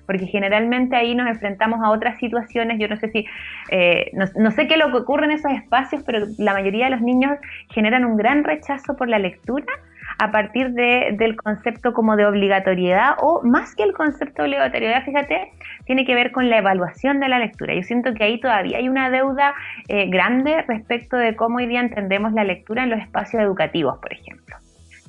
porque 0.06 0.26
generalmente 0.26 0.96
ahí 0.96 1.14
nos 1.14 1.28
enfrentamos 1.28 1.80
a 1.82 1.90
otras 1.90 2.18
situaciones, 2.18 2.78
yo 2.78 2.88
no 2.88 2.96
sé 2.96 3.08
si, 3.10 3.26
eh, 3.70 4.10
no, 4.12 4.50
sé 4.50 4.66
qué 4.66 4.74
es 4.74 4.80
lo 4.80 4.90
que 4.90 4.98
ocurre 4.98 5.26
en 5.26 5.32
esos 5.32 5.52
espacios, 5.52 6.02
pero 6.04 6.26
la 6.38 6.52
mayoría 6.52 6.86
de 6.86 6.92
los 6.92 7.00
niños 7.00 7.38
generan 7.70 8.04
un 8.04 8.16
gran 8.16 8.44
rechazo 8.44 8.96
por 8.96 9.08
la 9.08 9.18
lectura 9.18 9.66
a 10.18 10.30
partir 10.30 10.70
de, 10.72 11.14
del 11.18 11.36
concepto 11.36 11.92
como 11.92 12.16
de 12.16 12.26
obligatoriedad 12.26 13.14
o 13.20 13.42
más 13.42 13.74
que 13.74 13.82
el 13.82 13.92
concepto 13.92 14.42
de 14.42 14.48
obligatoriedad, 14.48 15.04
fíjate, 15.04 15.52
tiene 15.86 16.04
que 16.04 16.14
ver 16.14 16.32
con 16.32 16.50
la 16.50 16.58
evaluación 16.58 17.20
de 17.20 17.28
la 17.28 17.38
lectura. 17.38 17.74
Yo 17.74 17.82
siento 17.82 18.12
que 18.14 18.24
ahí 18.24 18.40
todavía 18.40 18.78
hay 18.78 18.88
una 18.88 19.10
deuda 19.10 19.54
eh, 19.88 20.08
grande 20.08 20.62
respecto 20.68 21.16
de 21.16 21.34
cómo 21.36 21.58
hoy 21.58 21.66
día 21.66 21.80
entendemos 21.80 22.32
la 22.32 22.44
lectura 22.44 22.82
en 22.84 22.90
los 22.90 23.00
espacios 23.00 23.42
educativos, 23.42 23.98
por 23.98 24.12
ejemplo. 24.12 24.61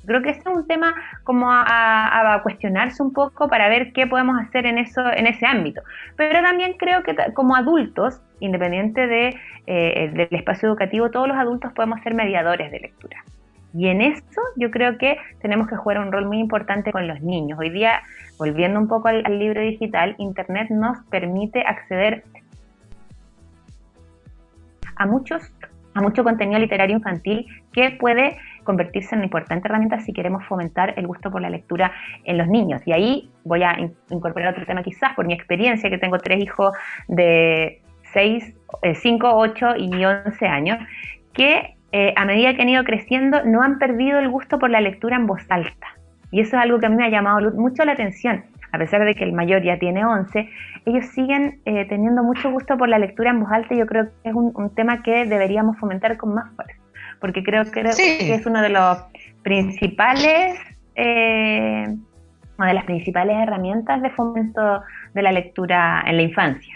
Creo 0.06 0.22
que 0.22 0.32
ese 0.32 0.42
es 0.42 0.46
un 0.48 0.68
tema 0.68 0.94
como 1.24 1.48
a, 1.50 2.40
cuestionarse 2.44 3.02
un 3.02 3.14
poco 3.14 3.48
para 3.48 3.70
ver 3.70 3.94
qué 3.94 4.08
podemos 4.08 4.38
hacer 4.40 4.66
en 4.66 4.78
eso, 4.78 5.02
en 5.12 5.28
ese 5.28 5.46
ámbito. 5.46 5.82
Pero 6.18 6.42
también 6.42 6.74
creo 6.78 7.04
que 7.04 7.16
como 7.34 7.56
adultos, 7.56 8.22
independiente 8.40 9.08
de, 9.08 9.36
eh, 9.68 10.12
del 10.14 10.28
espacio 10.32 10.70
educativo, 10.70 11.10
todos 11.10 11.28
los 11.28 11.38
adultos 11.38 11.72
podemos 11.74 12.02
ser 12.02 12.14
mediadores 12.14 12.72
de 12.72 12.80
lectura. 12.80 13.24
Y 13.74 13.88
en 13.88 14.02
eso 14.02 14.42
yo 14.56 14.70
creo 14.70 14.98
que 14.98 15.18
tenemos 15.42 15.68
que 15.68 15.76
jugar 15.76 16.00
un 16.00 16.12
rol 16.12 16.26
muy 16.26 16.40
importante 16.40 16.92
con 16.92 17.08
los 17.08 17.22
niños. 17.22 17.58
Hoy 17.60 17.70
día, 17.70 18.02
volviendo 18.38 18.80
un 18.80 18.88
poco 18.88 19.08
al 19.08 19.24
libro 19.40 19.62
digital, 19.62 20.16
Internet 20.20 20.70
nos 20.70 20.98
permite 21.06 21.62
acceder 21.62 22.24
a 24.96 25.06
muchos 25.08 25.52
a 25.96 26.02
mucho 26.02 26.24
contenido 26.24 26.60
literario 26.60 26.96
infantil 26.96 27.46
que 27.72 27.92
puede 27.92 28.38
convertirse 28.64 29.16
en 29.16 29.20
una 29.20 29.26
importante 29.26 29.68
herramienta 29.68 30.00
si 30.00 30.14
queremos 30.14 30.44
fomentar 30.46 30.94
el 30.98 31.08
gusto 31.08 31.32
por 31.32 31.42
la 31.42 31.50
lectura 31.50 31.92
en 32.24 32.38
los 32.38 32.48
niños. 32.48 32.82
Y 32.86 32.94
ahí 32.94 33.32
voy 33.44 33.64
a 33.64 33.78
incorporar 34.10 34.54
otro 34.54 34.66
tema 34.66 34.84
quizás 34.84 35.14
por 35.16 35.26
mi 35.26 35.34
experiencia, 35.34 35.90
que 35.90 35.98
tengo 35.98 36.18
tres 36.18 36.42
hijos 36.42 36.76
de 37.08 37.82
6, 38.14 38.54
5, 38.94 39.32
8 39.34 39.68
y 39.78 40.06
11 40.06 40.48
años, 40.48 40.78
que 41.34 41.76
eh, 41.92 42.14
a 42.16 42.26
medida 42.26 42.56
que 42.56 42.62
han 42.62 42.70
ido 42.70 42.84
creciendo 42.84 43.44
no 43.46 43.62
han 43.62 43.78
perdido 43.80 44.20
el 44.20 44.30
gusto 44.30 44.60
por 44.60 44.70
la 44.70 44.82
lectura 44.82 45.16
en 45.16 45.28
voz 45.28 45.42
alta. 45.50 45.88
Y 46.32 46.40
eso 46.40 46.58
es 46.58 46.64
algo 46.64 46.80
que 46.80 46.88
a 46.88 46.90
mí 46.90 46.96
me 46.96 47.06
ha 47.06 47.10
llamado 47.10 47.52
mucho 47.52 47.86
la 47.86 47.92
atención. 47.92 48.46
A 48.72 48.80
pesar 48.80 49.06
de 49.06 49.14
que 49.14 49.24
el 49.24 49.34
mayor 49.34 49.62
ya 49.62 49.78
tiene 49.78 50.04
11, 50.04 50.50
ellos 50.86 51.06
siguen 51.08 51.60
eh, 51.66 51.86
teniendo 51.88 52.24
mucho 52.24 52.50
gusto 52.50 52.76
por 52.76 52.90
la 52.90 52.98
lectura 52.98 53.30
en 53.30 53.42
voz 53.42 53.52
alta 53.52 53.76
y 53.76 53.78
yo 53.78 53.86
creo 53.86 54.06
que 54.06 54.30
es 54.30 54.34
un 54.34 54.74
tema 54.74 55.04
que 55.04 55.26
deberíamos 55.26 55.78
fomentar 55.78 56.18
con 56.18 56.34
más 56.34 56.52
fuerza 56.56 56.83
porque 57.24 57.42
creo, 57.42 57.64
que 57.72 58.34
es 58.34 58.46
uno 58.46 58.62
de 58.62 58.68
los 58.68 58.98
principales, 59.44 60.60
eh, 60.94 61.88
una 62.58 62.68
de 62.68 62.74
las 62.74 62.84
principales 62.84 63.38
herramientas 63.38 64.02
de 64.02 64.10
fomento 64.10 64.82
de 65.14 65.22
la 65.22 65.32
lectura 65.32 66.04
en 66.06 66.18
la 66.18 66.24
infancia. 66.24 66.76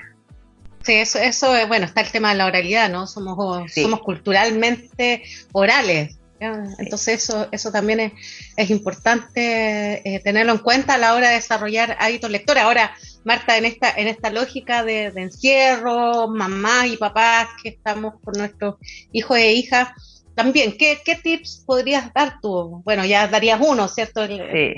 Sí, 0.84 0.94
eso, 0.94 1.20
eso 1.20 1.52
bueno, 1.68 1.84
está 1.84 2.00
el 2.00 2.10
tema 2.12 2.30
de 2.30 2.36
la 2.36 2.46
oralidad, 2.46 2.90
¿no? 2.90 3.08
Somos, 3.08 3.74
somos 3.74 4.00
culturalmente 4.00 5.24
orales. 5.52 6.18
Entonces 6.40 7.24
eso, 7.24 7.50
eso 7.52 7.70
también 7.70 8.00
es, 8.00 8.14
es 8.56 8.70
importante 8.70 10.02
eh, 10.06 10.22
tenerlo 10.22 10.54
en 10.54 10.60
cuenta 10.60 10.94
a 10.94 10.98
la 10.98 11.14
hora 11.16 11.28
de 11.28 11.36
desarrollar 11.36 11.98
hábitos 12.00 12.32
lectores. 12.32 12.64
Ahora, 12.64 12.96
Marta, 13.26 13.58
en 13.58 13.66
esta, 13.66 13.92
en 13.92 14.08
esta 14.08 14.30
lógica 14.30 14.86
de, 14.86 15.12
de 15.12 15.24
encierro, 15.24 16.30
mamás 16.30 16.86
y 16.86 16.96
papás 16.96 17.50
que 17.62 17.68
estamos 17.68 18.14
con 18.24 18.36
nuestros 18.38 18.76
hijos 19.12 19.38
e 19.40 19.52
hijas, 19.52 19.90
también, 20.38 20.78
¿qué, 20.78 21.20
tips 21.24 21.64
podrías 21.66 22.14
dar 22.14 22.40
tú? 22.40 22.84
Bueno, 22.86 23.04
ya 23.04 23.28
darías 23.28 23.60
uno, 23.60 23.88
¿cierto? 23.88 24.22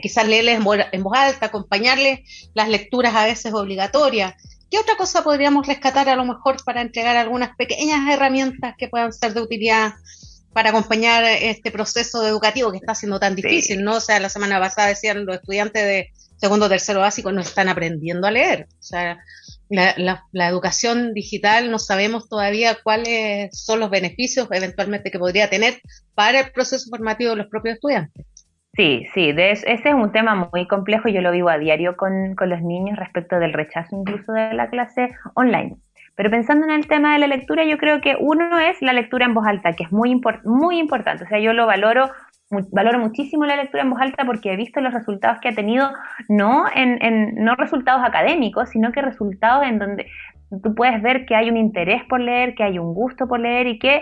Quizás 0.01 0.25
leerles 0.25 0.57
en 0.57 1.03
voz 1.03 1.17
alta, 1.17 1.47
acompañarles 1.47 2.49
las 2.53 2.69
lecturas 2.69 3.13
a 3.13 3.25
veces 3.25 3.53
obligatorias. 3.53 4.35
¿Qué 4.71 4.79
otra 4.79 4.95
cosa 4.95 5.21
podríamos 5.21 5.67
rescatar 5.67 6.07
a 6.07 6.15
lo 6.15 6.23
mejor 6.23 6.63
para 6.63 6.79
entregar 6.79 7.17
algunas 7.17 7.57
pequeñas 7.57 8.09
herramientas 8.09 8.75
que 8.77 8.87
puedan 8.87 9.11
ser 9.11 9.33
de 9.33 9.41
utilidad 9.41 9.95
para 10.53 10.69
acompañar 10.69 11.25
este 11.25 11.71
proceso 11.71 12.25
educativo 12.25 12.71
que 12.71 12.77
está 12.77 12.95
siendo 12.95 13.19
tan 13.19 13.35
difícil, 13.35 13.83
¿no? 13.83 13.97
O 13.97 13.99
sea, 13.99 14.17
la 14.21 14.29
semana 14.29 14.61
pasada 14.61 14.87
decían 14.87 15.25
los 15.25 15.35
estudiantes 15.35 15.83
de 15.83 16.13
segundo 16.37 16.67
o 16.67 16.69
tercero 16.69 17.01
básico 17.01 17.33
no 17.33 17.41
están 17.41 17.67
aprendiendo 17.67 18.27
a 18.27 18.31
leer. 18.31 18.69
O 18.79 18.83
sea, 18.83 19.17
la, 19.69 20.25
la, 20.31 20.47
educación 20.47 21.13
digital 21.13 21.69
no 21.69 21.79
sabemos 21.79 22.27
todavía 22.27 22.77
cuáles 22.83 23.57
son 23.57 23.79
los 23.79 23.89
beneficios 23.89 24.47
eventualmente 24.51 25.11
que 25.11 25.19
podría 25.19 25.49
tener 25.49 25.79
para 26.15 26.39
el 26.39 26.51
proceso 26.51 26.89
formativo 26.89 27.31
de 27.31 27.37
los 27.37 27.47
propios 27.47 27.75
estudiantes. 27.75 28.25
Sí, 28.73 29.05
sí, 29.13 29.31
de 29.31 29.51
ese 29.51 29.71
es 29.71 29.93
un 29.93 30.11
tema 30.11 30.49
muy 30.51 30.67
complejo, 30.67 31.09
yo 31.09 31.21
lo 31.21 31.31
vivo 31.31 31.49
a 31.49 31.57
diario 31.57 31.97
con, 31.97 32.35
con 32.35 32.49
los 32.49 32.61
niños 32.61 32.97
respecto 32.97 33.39
del 33.39 33.53
rechazo 33.53 33.95
incluso 33.95 34.31
de 34.31 34.53
la 34.53 34.69
clase 34.69 35.09
online. 35.33 35.75
Pero 36.15 36.31
pensando 36.31 36.65
en 36.65 36.71
el 36.71 36.85
tema 36.85 37.13
de 37.13 37.19
la 37.19 37.27
lectura, 37.27 37.63
yo 37.63 37.77
creo 37.77 38.01
que 38.01 38.17
uno 38.19 38.59
es 38.59 38.81
la 38.81 38.91
lectura 38.91 39.25
en 39.25 39.33
voz 39.33 39.47
alta, 39.47 39.71
que 39.71 39.83
es 39.83 39.91
muy, 39.93 40.19
muy 40.43 40.77
importante. 40.77 41.23
O 41.23 41.27
sea, 41.27 41.39
yo 41.39 41.53
lo 41.53 41.65
valoro 41.65 42.09
valoro 42.49 42.99
muchísimo 42.99 43.45
la 43.45 43.55
lectura 43.55 43.83
en 43.83 43.91
voz 43.91 44.01
alta 44.01 44.25
porque 44.25 44.51
he 44.51 44.55
visto 44.55 44.81
los 44.81 44.93
resultados 44.93 45.39
que 45.39 45.49
ha 45.49 45.55
tenido, 45.55 45.91
no 46.27 46.65
en, 46.73 47.03
en, 47.03 47.35
no 47.35 47.55
resultados 47.55 48.03
académicos, 48.03 48.69
sino 48.69 48.91
que 48.91 49.01
resultados 49.01 49.65
en 49.65 49.79
donde 49.79 50.07
tú 50.63 50.73
puedes 50.73 51.01
ver 51.01 51.25
que 51.25 51.35
hay 51.35 51.49
un 51.49 51.57
interés 51.57 52.03
por 52.05 52.19
leer, 52.19 52.55
que 52.55 52.63
hay 52.63 52.79
un 52.79 52.93
gusto 52.93 53.27
por 53.27 53.39
leer 53.39 53.67
y 53.67 53.79
que 53.79 54.01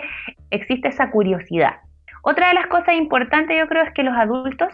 existe 0.50 0.88
esa 0.88 1.10
curiosidad. 1.10 1.76
Otra 2.22 2.48
de 2.48 2.54
las 2.54 2.66
cosas 2.66 2.94
importantes 2.94 3.56
yo 3.58 3.68
creo 3.68 3.84
es 3.84 3.92
que 3.92 4.02
los 4.02 4.16
adultos 4.16 4.72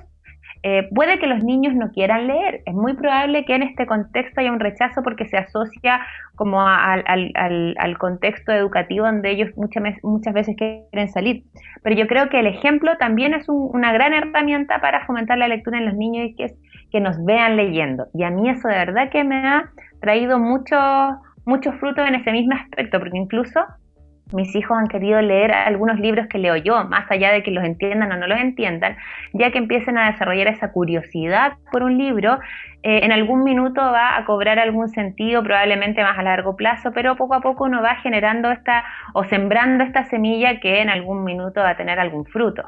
eh, 0.64 0.88
puede 0.94 1.18
que 1.18 1.26
los 1.26 1.44
niños 1.44 1.75
no 1.75 1.92
quieran 1.92 2.26
leer. 2.26 2.62
Es 2.66 2.75
muy 2.75 2.94
probable 2.94 3.44
que 3.44 3.54
en 3.54 3.62
este 3.62 3.87
contexto 3.87 4.40
haya 4.40 4.50
un 4.50 4.61
rechazo 4.61 5.02
porque 5.02 5.26
se 5.28 5.37
asocia 5.37 6.00
como 6.35 6.61
al, 6.66 7.04
al, 7.06 7.99
contexto 7.99 8.50
educativo 8.50 9.06
donde 9.06 9.30
ellos 9.30 9.50
muchas, 9.56 9.85
muchas 10.02 10.35
veces 10.35 10.56
quieren 10.56 11.09
salir. 11.11 11.44
Pero 11.83 11.97
yo 11.97 12.06
creo 12.06 12.28
que 12.30 12.40
el 12.40 12.47
ejemplo 12.47 12.97
también 12.99 13.35
es 13.35 13.49
una 13.49 13.92
gran 13.92 14.14
herramienta 14.14 14.80
para 14.80 15.06
fomentar 15.06 15.38
la 15.38 15.49
lectura 15.49 15.78
en 15.78 15.87
los 15.87 15.94
niños 15.94 16.28
y 16.28 16.35
que 16.35 16.54
que 16.94 17.00
nos 17.00 17.25
vean 17.25 17.56
leyendo. 17.56 18.06
Y 18.14 18.23
a 18.23 18.30
mí 18.30 18.49
eso 18.49 18.68
de 18.68 18.76
verdad 18.76 19.11
que 19.11 19.25
me 19.25 19.44
ha 19.49 19.68
traído 20.00 20.38
muchos 20.38 21.16
muchos 21.44 21.75
frutos 21.80 22.06
en 22.06 22.14
ese 22.14 22.30
mismo 22.30 22.54
aspecto, 22.54 23.00
porque 23.00 23.18
incluso 23.18 23.61
mis 24.32 24.54
hijos 24.54 24.76
han 24.76 24.88
querido 24.88 25.20
leer 25.20 25.52
algunos 25.52 25.98
libros 25.98 26.26
que 26.28 26.38
leo 26.38 26.56
yo, 26.56 26.84
más 26.84 27.10
allá 27.10 27.32
de 27.32 27.42
que 27.42 27.50
los 27.50 27.64
entiendan 27.64 28.12
o 28.12 28.16
no 28.16 28.26
los 28.26 28.38
entiendan, 28.38 28.96
ya 29.32 29.50
que 29.50 29.58
empiecen 29.58 29.98
a 29.98 30.10
desarrollar 30.10 30.48
esa 30.48 30.72
curiosidad 30.72 31.54
por 31.70 31.82
un 31.82 31.98
libro, 31.98 32.38
eh, 32.82 33.00
en 33.02 33.12
algún 33.12 33.44
minuto 33.44 33.80
va 33.80 34.16
a 34.16 34.24
cobrar 34.24 34.58
algún 34.58 34.88
sentido, 34.88 35.42
probablemente 35.42 36.02
más 36.02 36.18
a 36.18 36.22
largo 36.22 36.56
plazo, 36.56 36.92
pero 36.92 37.16
poco 37.16 37.34
a 37.34 37.40
poco 37.40 37.64
uno 37.64 37.82
va 37.82 37.96
generando 37.96 38.50
esta 38.50 38.84
o 39.12 39.24
sembrando 39.24 39.84
esta 39.84 40.04
semilla 40.04 40.60
que 40.60 40.80
en 40.82 40.90
algún 40.90 41.24
minuto 41.24 41.60
va 41.60 41.70
a 41.70 41.76
tener 41.76 41.98
algún 41.98 42.24
fruto. 42.24 42.64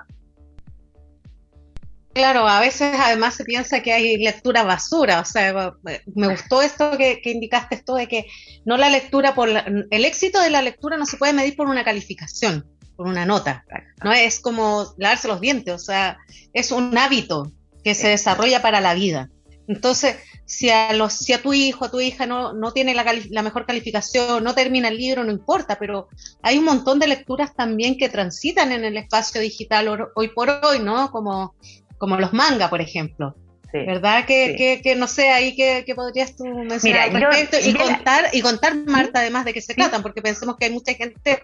Claro, 2.16 2.48
a 2.48 2.60
veces 2.60 2.94
además 2.98 3.34
se 3.34 3.44
piensa 3.44 3.82
que 3.82 3.92
hay 3.92 4.16
lectura 4.16 4.62
basura, 4.62 5.20
o 5.20 5.24
sea, 5.26 5.74
me 6.14 6.28
gustó 6.28 6.62
esto 6.62 6.96
que, 6.96 7.20
indicaste 7.24 7.74
esto 7.74 7.94
de 7.94 8.08
que 8.08 8.24
no 8.64 8.78
la 8.78 8.88
lectura 8.88 9.34
por 9.34 9.50
el 9.50 10.04
éxito 10.06 10.40
de 10.40 10.48
la 10.48 10.62
lectura 10.62 10.96
no 10.96 11.04
se 11.04 11.18
puede 11.18 11.34
medir 11.34 11.56
por 11.56 11.68
una 11.68 11.84
calificación, 11.84 12.64
por 12.96 13.06
una 13.06 13.26
nota, 13.26 13.66
no 14.02 14.14
es 14.14 14.40
como 14.40 14.94
lavarse 14.96 15.28
los 15.28 15.42
dientes, 15.42 15.74
o 15.74 15.78
sea, 15.78 16.16
es 16.54 16.72
un 16.72 16.96
hábito 16.96 17.52
que 17.84 17.94
se 17.94 18.08
desarrolla 18.08 18.62
para 18.62 18.80
la 18.80 18.94
vida. 18.94 19.28
Entonces, 19.68 20.16
si 20.46 20.70
a, 20.70 20.94
los, 20.94 21.12
si 21.12 21.34
a 21.34 21.42
tu 21.42 21.52
hijo, 21.52 21.84
a 21.84 21.90
tu 21.90 22.00
hija 22.00 22.24
no, 22.24 22.54
no 22.54 22.72
tiene 22.72 22.94
la, 22.94 23.04
la, 23.28 23.42
mejor 23.42 23.66
calificación, 23.66 24.42
no 24.42 24.54
termina 24.54 24.88
el 24.88 24.96
libro, 24.96 25.22
no 25.22 25.32
importa, 25.32 25.76
pero 25.78 26.08
hay 26.40 26.56
un 26.56 26.64
montón 26.64 26.98
de 26.98 27.08
lecturas 27.08 27.54
también 27.54 27.98
que 27.98 28.08
transitan 28.08 28.72
en 28.72 28.86
el 28.86 28.96
espacio 28.96 29.38
digital 29.38 30.08
hoy 30.14 30.28
por 30.28 30.48
hoy, 30.64 30.78
¿no? 30.78 31.10
Como, 31.10 31.56
como 31.98 32.16
los 32.16 32.32
manga, 32.32 32.68
por 32.68 32.80
ejemplo. 32.80 33.34
¿Verdad? 33.72 34.24
Que, 34.24 34.80
que, 34.82 34.96
no 34.96 35.06
sé, 35.06 35.30
ahí 35.30 35.54
que, 35.54 35.84
podrías 35.94 36.36
tú 36.36 36.44
mencionar 36.46 37.10
al 37.10 37.20
respecto 37.20 37.56
y 37.62 37.74
contar, 37.74 38.24
y 38.32 38.40
contar, 38.40 38.74
Marta, 38.86 39.20
además 39.20 39.44
de 39.44 39.52
qué 39.52 39.60
se 39.60 39.74
tratan, 39.74 40.02
porque 40.02 40.22
pensemos 40.22 40.56
que 40.56 40.66
hay 40.66 40.72
mucha 40.72 40.94
gente 40.94 41.42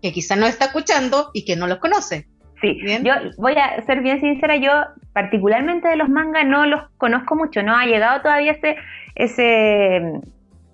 que 0.00 0.12
quizás 0.12 0.38
no 0.38 0.46
está 0.46 0.66
escuchando 0.66 1.30
y 1.34 1.44
que 1.44 1.56
no 1.56 1.66
los 1.66 1.78
conoce. 1.78 2.26
Sí, 2.60 2.80
yo 3.02 3.12
voy 3.36 3.54
a 3.54 3.84
ser 3.84 4.00
bien 4.00 4.20
sincera, 4.20 4.56
yo 4.56 4.72
particularmente 5.12 5.88
de 5.88 5.96
los 5.96 6.08
mangas 6.08 6.46
no 6.46 6.64
los 6.64 6.82
conozco 6.96 7.36
mucho, 7.36 7.62
no 7.62 7.76
ha 7.76 7.84
llegado 7.84 8.22
todavía 8.22 8.52
ese, 8.52 8.76
ese, 9.16 10.00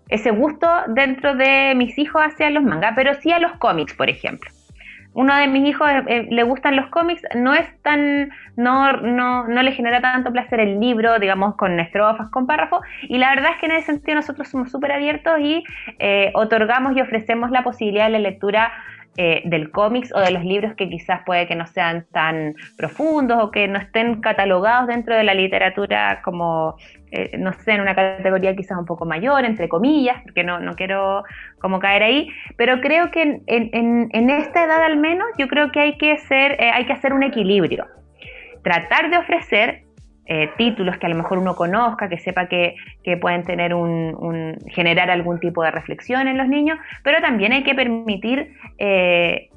ese 0.09 0.31
gusto 0.31 0.69
dentro 0.89 1.35
de 1.35 1.75
mis 1.75 1.99
hijos 1.99 2.23
hacia 2.23 2.51
los 2.51 2.63
mangas, 2.63 2.93
pero 2.95 3.15
sí 3.21 3.33
a 3.33 3.41
los 3.41 3.53
cómics, 3.53 3.95
por 3.95 4.09
ejemplo. 4.09 4.51
Uno 5.13 5.35
de 5.35 5.49
mis 5.49 5.69
hijos 5.69 5.89
eh, 5.91 6.03
eh, 6.07 6.27
le 6.31 6.43
gustan 6.45 6.77
los 6.77 6.89
cómics, 6.89 7.23
no 7.35 7.55
es 7.55 7.67
tan, 7.83 8.31
no, 8.57 8.93
no, 8.93 9.49
no 9.49 9.63
le 9.63 9.73
genera 9.73 10.01
tanto 10.01 10.33
placer 10.33 10.61
el 10.61 10.79
libro, 10.79 11.19
digamos, 11.19 11.57
con 11.57 11.79
estrofas, 11.81 12.29
con 12.31 12.47
párrafos, 12.47 12.81
y 13.03 13.19
la 13.19 13.31
verdad 13.31 13.53
es 13.53 13.61
que 13.61 13.67
en 13.67 13.73
ese 13.73 13.87
sentido 13.87 14.17
nosotros 14.17 14.49
somos 14.49 14.71
súper 14.71 14.93
abiertos 14.93 15.41
y 15.41 15.65
eh, 15.99 16.31
otorgamos 16.35 16.97
y 16.97 17.01
ofrecemos 17.01 17.51
la 17.51 17.65
posibilidad 17.65 18.07
de 18.07 18.13
la 18.13 18.19
lectura 18.21 18.73
eh, 19.17 19.43
del 19.45 19.73
cómics 19.73 20.13
o 20.15 20.21
de 20.21 20.31
los 20.31 20.45
libros 20.45 20.75
que 20.77 20.89
quizás 20.89 21.23
puede 21.27 21.49
que 21.49 21.57
no 21.57 21.67
sean 21.67 22.07
tan 22.13 22.55
profundos 22.77 23.43
o 23.43 23.51
que 23.51 23.67
no 23.67 23.79
estén 23.81 24.21
catalogados 24.21 24.87
dentro 24.87 25.17
de 25.17 25.25
la 25.25 25.35
literatura 25.35 26.23
como, 26.23 26.77
eh, 27.13 27.37
no 27.39 27.53
sé, 27.53 27.73
en 27.73 27.81
una 27.81 27.95
categoría 27.95 28.55
quizás 28.55 28.79
un 28.79 28.85
poco 28.85 29.05
mayor, 29.05 29.45
entre 29.45 29.69
comillas, 29.69 30.23
porque 30.23 30.45
no, 30.45 30.61
no 30.61 30.75
quiero 30.75 31.25
como 31.61 31.81
caer 31.81 32.05
ahí, 32.05 32.29
pero 32.57 32.81
creo 32.81 33.11
que 33.11 33.23
en, 33.23 33.43
en, 33.47 34.09
en 34.13 34.31
esta 34.31 34.65
edad 34.65 34.83
al 34.85 34.97
menos 34.97 35.27
yo 35.37 35.49
creo 35.49 35.73
que 35.73 35.81
hay 35.81 35.99
que, 35.99 36.17
ser, 36.19 36.53
eh, 36.53 36.71
hay 36.71 36.87
que 36.87 36.93
hacer 36.93 37.13
un 37.13 37.25
equilibrio. 37.25 37.87
Tratar 38.63 39.11
de 39.11 39.19
ofrecer 39.19 39.83
eh, 40.27 40.51
títulos 40.57 40.99
que 40.99 41.07
a 41.07 41.09
lo 41.09 41.17
mejor 41.17 41.39
uno 41.39 41.57
conozca, 41.57 42.09
que 42.09 42.19
sepa 42.19 42.47
que, 42.47 42.77
pueden 43.21 43.43
tener 43.43 43.75
un, 43.75 44.57
generar 44.69 45.11
algún 45.11 45.41
tipo 45.41 45.65
de 45.65 45.73
reflexión 45.73 46.29
en 46.29 46.39
los 46.39 46.47
niños, 46.47 46.79
pero 47.03 47.21
también 47.21 47.53
hay 47.53 47.65
que 47.65 47.75
permitir 47.75 48.53
eh, 48.79 49.49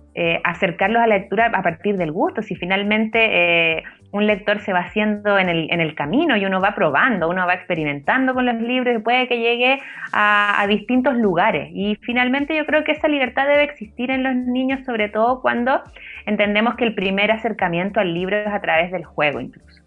acercarlos 0.43 1.03
a 1.03 1.07
la 1.07 1.17
lectura 1.19 1.51
a 1.53 1.62
partir 1.62 1.98
del 1.98 2.12
gusto. 2.12 2.41
Si 2.41 2.55
finalmente 2.55 3.83
un 4.13 4.27
lector 4.27 4.62
se 4.62 4.74
va 4.74 4.82
haciendo 4.82 5.39
en 5.39 5.50
el, 5.50 5.67
en 5.72 5.82
el, 5.82 5.96
camino 5.96 6.38
y 6.38 6.46
uno 6.46 6.62
va 6.62 6.75
probando, 6.75 7.27
uno 7.27 7.48
va 7.48 7.55
experimentando 7.55 8.36
con 8.36 8.46
los 8.46 8.62
libros 8.62 8.96
y 8.96 9.00
puede 9.00 9.27
que 9.27 9.39
llegue 9.39 9.79
a, 10.12 10.63
distintos 10.70 11.15
lugares. 11.15 11.72
Y 11.74 11.96
finalmente 11.96 12.55
yo 12.55 12.63
creo 12.67 12.84
que 12.84 12.91
esa 12.91 13.08
libertad 13.08 13.48
debe 13.48 13.63
existir 13.63 14.12
en 14.12 14.22
los 14.22 14.36
niños, 14.36 14.86
sobre 14.86 15.10
todo 15.10 15.41
cuando 15.41 15.82
entendemos 16.27 16.75
que 16.75 16.84
el 16.84 16.93
primer 16.93 17.32
acercamiento 17.32 18.00
al 18.00 18.13
libro 18.13 18.38
es 18.38 18.48
a 18.48 18.62
través 18.62 18.91
del 18.91 19.03
juego 19.03 19.41
incluso. 19.41 19.82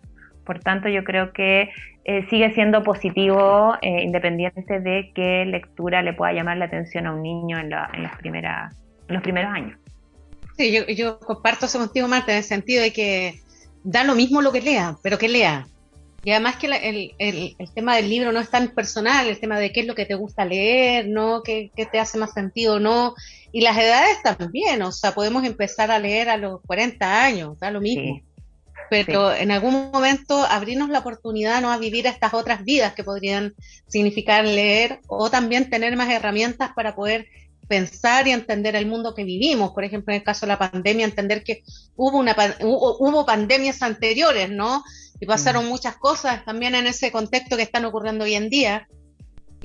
Por 0.45 0.59
tanto, 0.59 0.89
yo 0.89 1.05
creo 1.05 1.33
que 1.33 1.71
eh, 2.05 2.27
sigue 2.29 2.53
siendo 2.53 2.83
positivo, 2.83 3.77
eh, 3.81 4.03
independiente 4.03 4.81
de 4.81 5.13
qué 5.15 5.45
lectura 5.45 6.03
le 6.03 6.15
pueda 6.15 6.33
llamar 6.33 6.57
la 6.57 6.65
atención 6.65 7.07
a 7.07 7.15
un 7.15 7.23
niño 7.23 7.59
en, 7.59 7.71
la, 7.71 7.89
en, 7.95 8.11
primeras, 8.19 8.75
los 9.07 9.23
primeros 9.23 9.53
años. 9.53 9.79
Sí, 10.57 10.73
yo, 10.73 10.85
yo 10.93 11.21
comparto 11.21 11.67
eso 11.67 11.79
contigo, 11.79 12.09
Marta, 12.09 12.33
en 12.33 12.39
el 12.39 12.45
sentido 12.45 12.83
de 12.83 12.93
que 12.93 13.46
da 13.87 14.05
lo 14.05 14.15
mismo 14.15 14.43
lo 14.43 14.53
que 14.53 14.61
lea, 14.61 14.97
pero 15.03 15.17
que 15.17 15.29
lea. 15.29 15.67
Y 16.25 16.33
además 16.33 16.57
que 16.57 16.67
el, 16.67 17.15
el, 17.19 17.57
el, 17.57 17.73
tema 17.73 17.95
del 17.95 18.11
libro 18.11 18.33
no 18.33 18.41
es 18.41 18.51
tan 18.51 18.69
personal, 18.69 19.29
el 19.29 19.39
tema 19.39 19.61
de 19.61 19.71
qué 19.73 19.81
es 19.81 19.87
lo 19.87 19.95
que 19.95 20.07
te 20.07 20.17
gusta 20.17 20.45
leer, 20.45 21.09
¿no? 21.09 21.43
¿Qué, 21.45 21.71
qué 21.77 21.87
te 21.87 22.01
hace 22.01 22.19
más 22.19 22.33
sentido, 22.33 22.81
no? 22.81 23.15
Y 23.53 23.61
las 23.61 23.79
edades 23.79 24.21
también, 24.25 24.83
o 24.83 24.91
sea, 24.91 25.15
podemos 25.15 25.45
empezar 25.45 25.93
a 25.93 26.01
leer 26.01 26.29
a 26.29 26.37
los 26.37 26.61
40 26.67 27.25
años, 27.25 27.59
da 27.61 27.71
lo 27.71 27.81
mismo 27.81 28.21
pero 28.89 29.35
en 29.35 29.51
algún 29.51 29.91
momento 29.93 30.45
abrirnos 30.45 30.89
la 30.89 31.01
oportunidad 31.01 31.61
¿no? 31.61 31.73
a 31.73 31.79
vivir 31.79 32.07
estas 32.07 32.35
otras 32.35 32.65
vidas 32.65 32.95
que 32.95 33.05
podrían 33.05 33.55
significar 33.87 34.45
leer 34.45 35.01
o 35.09 35.31
también 35.31 35.71
tener 35.71 35.97
más 35.97 36.11
herramientas 36.11 36.71
para 36.75 36.95
poder 36.95 37.27
pensar 37.69 38.29
y 38.29 38.33
entender 38.33 38.77
el 38.77 38.87
mundo 38.87 39.15
que 39.15 39.25
vivimos. 39.25 39.73
Por 39.73 39.85
ejemplo, 39.85 40.13
en 40.13 40.21
el 40.21 40.25
caso 40.25 40.47
de 40.47 40.53
la 40.53 40.59
pandemia, 40.59 41.05
entender 41.05 41.43
que 41.43 41.63
hubo, 41.95 42.19
una, 42.19 42.37
hubo, 42.61 42.97
hubo 42.99 43.27
pandemias 43.27 43.83
anteriores, 43.83 44.51
¿no? 44.51 44.85
Y 45.21 45.27
pasaron 45.27 45.67
mm. 45.67 45.69
muchas 45.69 45.97
cosas 45.97 46.45
también 46.45 46.75
en 46.75 46.87
ese 46.87 47.11
contexto 47.11 47.57
que 47.57 47.63
están 47.63 47.85
ocurriendo 47.85 48.25
hoy 48.25 48.35
en 48.35 48.51
día 48.51 48.89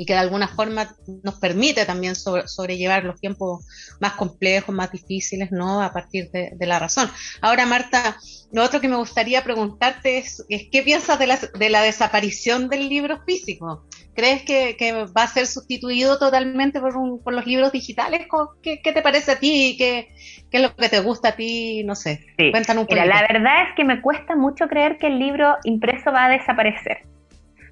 y 0.01 0.05
que 0.05 0.13
de 0.13 0.19
alguna 0.19 0.47
forma 0.47 0.95
nos 1.23 1.35
permite 1.35 1.85
también 1.85 2.15
sobrellevar 2.15 3.03
los 3.03 3.19
tiempos 3.19 3.67
más 3.99 4.13
complejos, 4.13 4.73
más 4.73 4.91
difíciles, 4.91 5.51
¿no? 5.51 5.79
A 5.79 5.93
partir 5.93 6.31
de, 6.31 6.55
la 6.65 6.79
razón. 6.79 7.07
Ahora, 7.39 7.67
Marta, 7.67 8.17
lo 8.51 8.63
otro 8.63 8.81
que 8.81 8.87
me 8.87 8.95
gustaría 8.95 9.43
preguntarte 9.43 10.17
es, 10.17 10.43
¿qué 10.49 10.81
piensas 10.81 11.19
de 11.19 11.27
la, 11.27 11.37
de 11.37 11.69
la 11.69 11.83
desaparición 11.83 12.67
del 12.67 12.89
libro 12.89 13.21
físico? 13.27 13.85
¿Crees 14.15 14.41
que, 14.41 15.05
va 15.15 15.21
a 15.21 15.27
ser 15.27 15.45
sustituido 15.45 16.17
totalmente 16.17 16.79
por, 16.79 16.93
por 17.21 17.33
los 17.33 17.45
libros 17.45 17.71
digitales? 17.71 18.25
¿Qué, 18.63 18.81
¿Qué, 18.81 18.93
te 18.93 19.03
parece 19.03 19.33
a 19.33 19.39
ti? 19.39 19.75
¿Qué, 19.77 20.09
¿Qué, 20.49 20.57
es 20.57 20.63
lo 20.63 20.75
que 20.75 20.89
te 20.89 20.99
gusta 21.01 21.29
a 21.29 21.35
ti? 21.35 21.83
No 21.83 21.93
sé. 21.93 22.25
Cuéntanos 22.37 22.81
un 22.81 22.87
poco. 22.87 22.95
la 22.95 23.21
verdad 23.21 23.69
es 23.69 23.75
que 23.75 23.83
me 23.83 24.01
cuesta 24.01 24.35
mucho 24.35 24.67
creer 24.67 24.97
que 24.97 25.05
el 25.05 25.19
libro 25.19 25.57
impreso 25.63 26.11
va 26.11 26.25
a 26.25 26.29
desaparecer. 26.29 27.03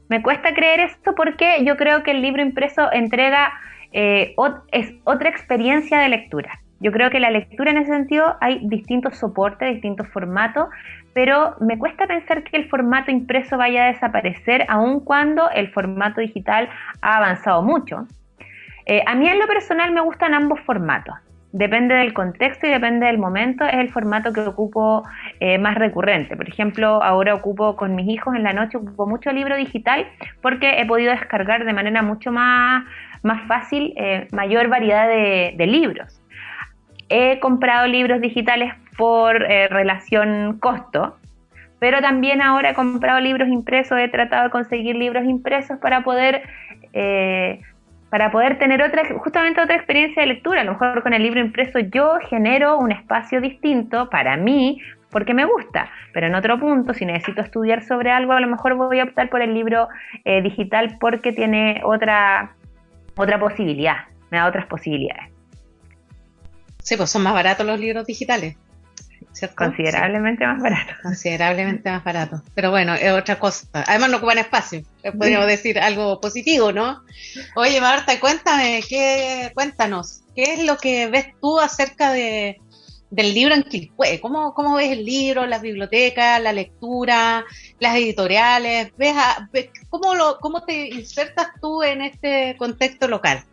Me 0.10 0.24
cuesta 0.24 0.54
creer 0.54 0.80
esto 0.80 1.14
porque 1.16 1.64
yo 1.64 1.78
creo 1.78 2.04
que 2.04 2.12
el 2.12 2.22
libro 2.22 2.42
impreso 2.42 2.92
entrega 2.92 3.54
eh, 3.92 4.36
es 4.72 4.94
otra 5.04 5.30
experiencia 5.30 6.00
de 6.00 6.10
lectura. 6.10 6.60
Yo 6.80 6.92
creo 6.92 7.10
que 7.10 7.20
la 7.20 7.30
lectura 7.30 7.72
en 7.72 7.78
ese 7.78 7.92
sentido 7.92 8.38
hay 8.42 8.60
distintos 8.64 9.18
soportes, 9.18 9.72
distintos 9.74 10.08
formatos, 10.08 10.70
pero 11.14 11.56
me 11.60 11.78
cuesta 11.78 12.08
pensar 12.08 12.44
que 12.44 12.58
el 12.58 12.70
formato 12.70 13.12
impreso 13.12 13.58
vaya 13.58 13.84
a 13.84 13.88
desaparecer 13.88 14.66
aun 14.68 15.02
cuando 15.02 15.50
el 15.52 15.70
formato 15.72 16.22
digital 16.22 16.70
ha 17.02 17.18
avanzado 17.18 17.62
mucho. 17.62 18.08
Eh, 18.86 19.04
a 19.06 19.14
mí 19.14 19.28
en 19.28 19.38
lo 19.38 19.46
personal 19.46 19.92
me 19.92 20.02
gustan 20.02 20.34
ambos 20.34 20.60
formatos. 20.62 21.16
Depende 21.52 21.96
del 21.96 22.14
contexto 22.14 22.68
y 22.68 22.70
depende 22.70 23.08
del 23.08 23.18
momento, 23.18 23.66
es 23.66 23.74
el 23.74 23.90
formato 23.90 24.32
que 24.32 24.42
ocupo 24.42 25.04
eh, 25.40 25.58
más 25.58 25.76
recurrente. 25.76 26.38
Por 26.38 26.48
ejemplo, 26.48 27.02
ahora 27.02 27.34
ocupo 27.34 27.76
con 27.76 27.96
mis 27.96 28.08
hijos 28.08 28.36
en 28.36 28.44
la 28.44 28.54
noche, 28.54 28.78
ocupo 28.78 29.08
mucho 29.08 29.32
libro 29.32 29.56
digital 29.56 30.06
porque 30.44 30.80
he 30.80 30.86
podido 30.86 31.12
descargar 31.12 31.66
de 31.66 31.74
manera 31.74 32.04
mucho 32.04 32.32
más, 32.32 32.84
más 33.24 33.48
fácil 33.48 33.94
eh, 33.98 34.28
mayor 34.32 34.68
variedad 34.68 35.08
de, 35.08 35.66
libros. 35.66 36.22
He 37.10 37.40
comprado 37.40 37.88
libros 37.88 38.22
digitales 38.22 38.72
por 38.96 39.42
eh, 39.42 39.68
relación 39.70 40.60
costo, 40.60 41.18
pero 41.80 42.00
también 42.00 42.44
ahora 42.44 42.72
he 42.72 42.74
comprado 42.76 43.20
libros 43.22 43.48
impresos, 43.48 43.98
he 43.98 44.08
tratado 44.08 44.44
de 44.44 44.50
conseguir 44.52 44.96
libros 44.96 45.26
impresos 45.26 45.80
para 45.80 46.04
poder 46.04 46.44
para 48.10 48.32
poder 48.32 48.58
tener 48.58 48.82
otra, 48.82 49.04
justamente 49.20 49.62
otra 49.62 49.76
experiencia 49.76 50.22
de 50.22 50.28
lectura. 50.28 50.62
A 50.62 50.64
lo 50.64 50.74
mejor 50.74 51.04
con 51.04 51.14
el 51.14 51.24
libro 51.24 51.40
impreso 51.40 51.80
yo 51.80 52.18
genero 52.30 52.78
un 52.78 52.92
espacio 52.92 53.42
distinto 53.42 54.10
para 54.10 54.38
mí 54.38 54.82
porque 55.10 55.34
me 55.34 55.46
gusta, 55.46 55.90
pero 56.14 56.28
en 56.28 56.36
otro 56.36 56.60
punto, 56.60 56.94
si 56.94 57.06
necesito 57.06 57.42
estudiar 57.42 57.84
sobre 57.84 58.12
algo, 58.12 58.34
a 58.34 58.40
lo 58.40 58.48
mejor 58.48 58.76
voy 58.76 59.00
a 59.00 59.06
optar 59.06 59.30
por 59.30 59.42
el 59.42 59.54
libro 59.54 59.88
eh, 60.24 60.42
digital 60.42 60.98
porque 61.00 61.32
tiene 61.32 61.82
otra, 61.84 62.56
otra 63.16 63.40
posibilidad, 63.40 64.06
me 64.30 64.38
da 64.38 64.48
otras 64.48 64.68
posibilidades. 64.68 65.32
Sí, 66.84 66.96
pues 66.96 67.10
son 67.10 67.24
más 67.24 67.34
baratos 67.34 67.66
los 67.66 67.80
libros 67.80 68.06
digitales. 68.06 68.56
Considerablemente 69.56 70.46
más 70.46 70.62
barato. 70.62 70.94
Considerablemente 71.02 71.90
más 71.90 72.04
barato. 72.04 72.42
Pero 72.56 72.72
bueno, 72.72 72.94
es 72.94 73.12
otra 73.12 73.40
cosa. 73.40 73.68
Además 73.74 74.10
no 74.10 74.18
ocupan 74.18 74.38
espacio. 74.38 74.84
Podríamos 75.18 75.48
decir 75.48 75.80
algo 75.80 76.20
positivo, 76.20 76.72
¿no? 76.72 77.04
Oye, 77.56 77.80
Marta, 77.80 78.20
cuéntame, 78.20 78.82
¿qué, 78.88 79.52
cuéntanos, 79.54 80.24
¿qué 80.36 80.54
es 80.54 80.64
lo 80.64 80.78
que 80.78 81.08
ves 81.08 81.28
tú 81.40 81.60
acerca 81.60 82.12
de, 82.12 82.60
del 83.10 83.34
libro 83.34 83.56
en 83.56 83.64
Quilpue? 83.64 84.20
¿Cómo, 84.20 84.54
¿Cómo 84.54 84.76
ves 84.76 84.92
el 84.92 85.06
libro, 85.06 85.46
las 85.46 85.62
bibliotecas, 85.62 86.42
la 86.42 86.54
lectura, 86.54 87.46
las 87.80 87.96
editoriales? 87.96 88.92
¿Ves, 88.98 89.16
cómo, 89.90 90.16
lo, 90.16 90.40
¿Cómo 90.40 90.64
te 90.64 90.88
insertas 90.90 91.48
tú 91.62 91.84
en 91.84 92.02
este 92.02 92.56
contexto 92.58 93.08
local? 93.08 93.44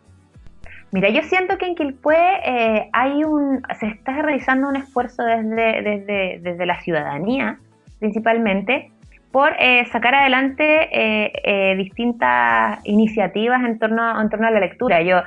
Mira, 0.91 1.09
yo 1.09 1.21
siento 1.23 1.57
que 1.57 1.65
en 1.65 1.75
Quilpué 1.75 2.17
eh, 2.45 2.89
hay 2.93 3.23
un, 3.23 3.61
se 3.79 3.87
está 3.87 4.21
realizando 4.21 4.69
un 4.69 4.77
esfuerzo 4.77 5.23
desde, 5.23 5.81
desde, 5.81 6.39
desde 6.41 6.65
la 6.65 6.79
ciudadanía, 6.81 7.59
principalmente, 7.99 8.91
por 9.31 9.53
eh, 9.59 9.85
sacar 9.91 10.15
adelante 10.15 10.63
eh, 10.91 11.31
eh, 11.43 11.75
distintas 11.75 12.79
iniciativas 12.85 13.63
en 13.63 13.77
torno, 13.77 14.19
en 14.19 14.29
torno 14.29 14.47
a 14.47 14.51
la 14.51 14.59
lectura. 14.59 15.01
Yo, 15.01 15.21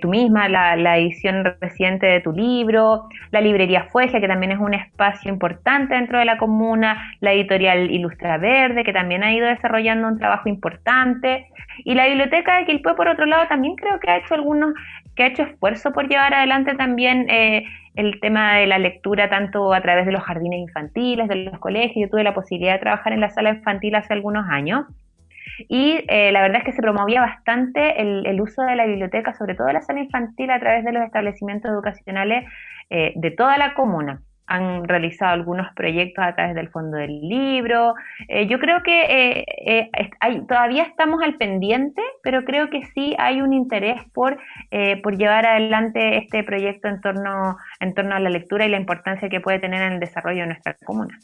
tú 0.00 0.08
misma, 0.08 0.48
la, 0.48 0.98
edición 0.98 1.44
reciente 1.60 2.06
de 2.06 2.20
tu 2.20 2.32
libro, 2.32 3.08
la 3.30 3.40
librería 3.40 3.84
Fuegia, 3.84 4.20
que 4.20 4.28
también 4.28 4.52
es 4.52 4.58
un 4.58 4.74
espacio 4.74 5.30
importante 5.30 5.94
dentro 5.94 6.18
de 6.18 6.26
la 6.26 6.36
comuna, 6.36 7.14
la 7.20 7.32
editorial 7.32 7.90
Ilustra 7.90 8.36
Verde, 8.36 8.84
que 8.84 8.92
también 8.92 9.22
ha 9.22 9.32
ido 9.32 9.46
desarrollando 9.46 10.08
un 10.08 10.18
trabajo 10.18 10.48
importante, 10.48 11.46
y 11.84 11.94
la 11.94 12.06
biblioteca 12.06 12.58
de 12.58 12.66
Quilpue, 12.66 12.94
por 12.94 13.08
otro 13.08 13.24
lado, 13.24 13.48
también 13.48 13.76
creo 13.76 13.98
que 13.98 14.10
ha 14.10 14.18
hecho 14.18 14.34
algunos, 14.34 14.74
que 15.16 15.22
ha 15.22 15.26
hecho 15.28 15.42
esfuerzo 15.44 15.92
por 15.92 16.06
llevar 16.06 16.34
adelante 16.34 16.74
también 16.74 17.26
el 17.94 18.20
tema 18.20 18.56
de 18.56 18.66
la 18.66 18.78
lectura 18.78 19.28
tanto 19.28 19.72
a 19.72 19.80
través 19.82 20.06
de 20.06 20.12
los 20.12 20.22
jardines 20.22 20.60
infantiles, 20.60 21.28
de 21.28 21.36
los 21.36 21.58
colegios. 21.58 22.06
Yo 22.06 22.10
tuve 22.10 22.24
la 22.24 22.34
posibilidad 22.34 22.74
de 22.74 22.80
trabajar 22.80 23.12
en 23.12 23.20
la 23.20 23.30
sala 23.30 23.50
infantil 23.50 23.94
hace 23.94 24.12
algunos 24.12 24.46
años 24.48 24.86
y 25.68 26.04
eh, 26.08 26.32
la 26.32 26.40
verdad 26.40 26.58
es 26.58 26.64
que 26.64 26.72
se 26.72 26.82
promovía 26.82 27.20
bastante 27.20 28.00
el, 28.00 28.40
uso 28.40 28.62
de 28.62 28.76
la 28.76 28.86
biblioteca, 28.86 29.34
sobre 29.34 29.54
todo 29.54 29.70
la 29.72 29.82
sala 29.82 30.00
infantil, 30.00 30.50
a 30.50 30.58
través 30.58 30.84
de 30.84 30.92
los 30.92 31.02
establecimientos 31.02 31.70
educacionales 31.70 32.44
eh, 32.90 33.12
de 33.16 33.30
toda 33.30 33.58
la 33.58 33.74
comuna 33.74 34.22
han 34.46 34.84
realizado 34.84 35.32
algunos 35.32 35.72
proyectos 35.74 36.24
a 36.24 36.34
través 36.34 36.54
del 36.54 36.68
Fondo 36.68 36.96
del 36.96 37.20
Libro. 37.20 37.94
Eh, 38.28 38.46
yo 38.46 38.58
creo 38.58 38.82
que 38.82 39.02
eh, 39.02 39.44
eh, 39.66 39.90
todavía 40.48 40.82
estamos 40.84 41.22
al 41.22 41.36
pendiente, 41.36 42.02
pero 42.22 42.44
creo 42.44 42.68
que 42.70 42.82
sí 42.94 43.14
hay 43.18 43.40
un 43.40 43.52
interés 43.52 44.02
por, 44.12 44.38
por 45.02 45.16
llevar 45.16 45.46
adelante 45.46 46.18
este 46.18 46.44
proyecto 46.44 46.88
en 46.88 47.00
torno, 47.00 47.56
en 47.80 47.94
torno 47.94 48.14
a 48.14 48.20
la 48.20 48.30
lectura 48.30 48.66
y 48.66 48.70
la 48.70 48.78
importancia 48.78 49.28
que 49.28 49.40
puede 49.40 49.58
tener 49.58 49.82
en 49.82 49.94
el 49.94 50.00
desarrollo 50.00 50.42
de 50.42 50.48
nuestra 50.48 50.76
comuna. 50.84 51.18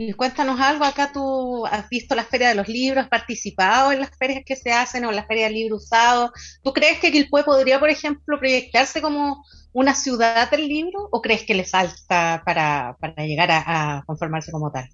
Y 0.00 0.12
cuéntanos 0.12 0.60
algo, 0.60 0.84
acá 0.84 1.10
tú 1.12 1.66
has 1.66 1.88
visto 1.88 2.14
la 2.14 2.22
Feria 2.22 2.50
de 2.50 2.54
los 2.54 2.68
Libros, 2.68 3.02
has 3.02 3.10
participado 3.10 3.90
en 3.90 3.98
las 3.98 4.16
ferias 4.16 4.44
que 4.46 4.54
se 4.54 4.70
hacen 4.70 5.04
o 5.04 5.10
en 5.10 5.16
la 5.16 5.26
Feria 5.26 5.44
del 5.44 5.54
Libro 5.54 5.76
Usado. 5.76 6.32
¿Tú 6.62 6.72
crees 6.72 7.00
que 7.00 7.10
Quilpue 7.10 7.42
podría, 7.42 7.80
por 7.80 7.90
ejemplo, 7.90 8.38
proyectarse 8.38 9.02
como 9.02 9.42
una 9.72 9.96
ciudad 9.96 10.48
del 10.50 10.68
libro 10.68 11.08
o 11.10 11.20
crees 11.20 11.42
que 11.42 11.54
le 11.54 11.64
falta 11.64 12.42
para, 12.44 12.96
llegar 13.18 13.50
a, 13.50 14.04
conformarse 14.06 14.52
como 14.52 14.70
tal? 14.70 14.88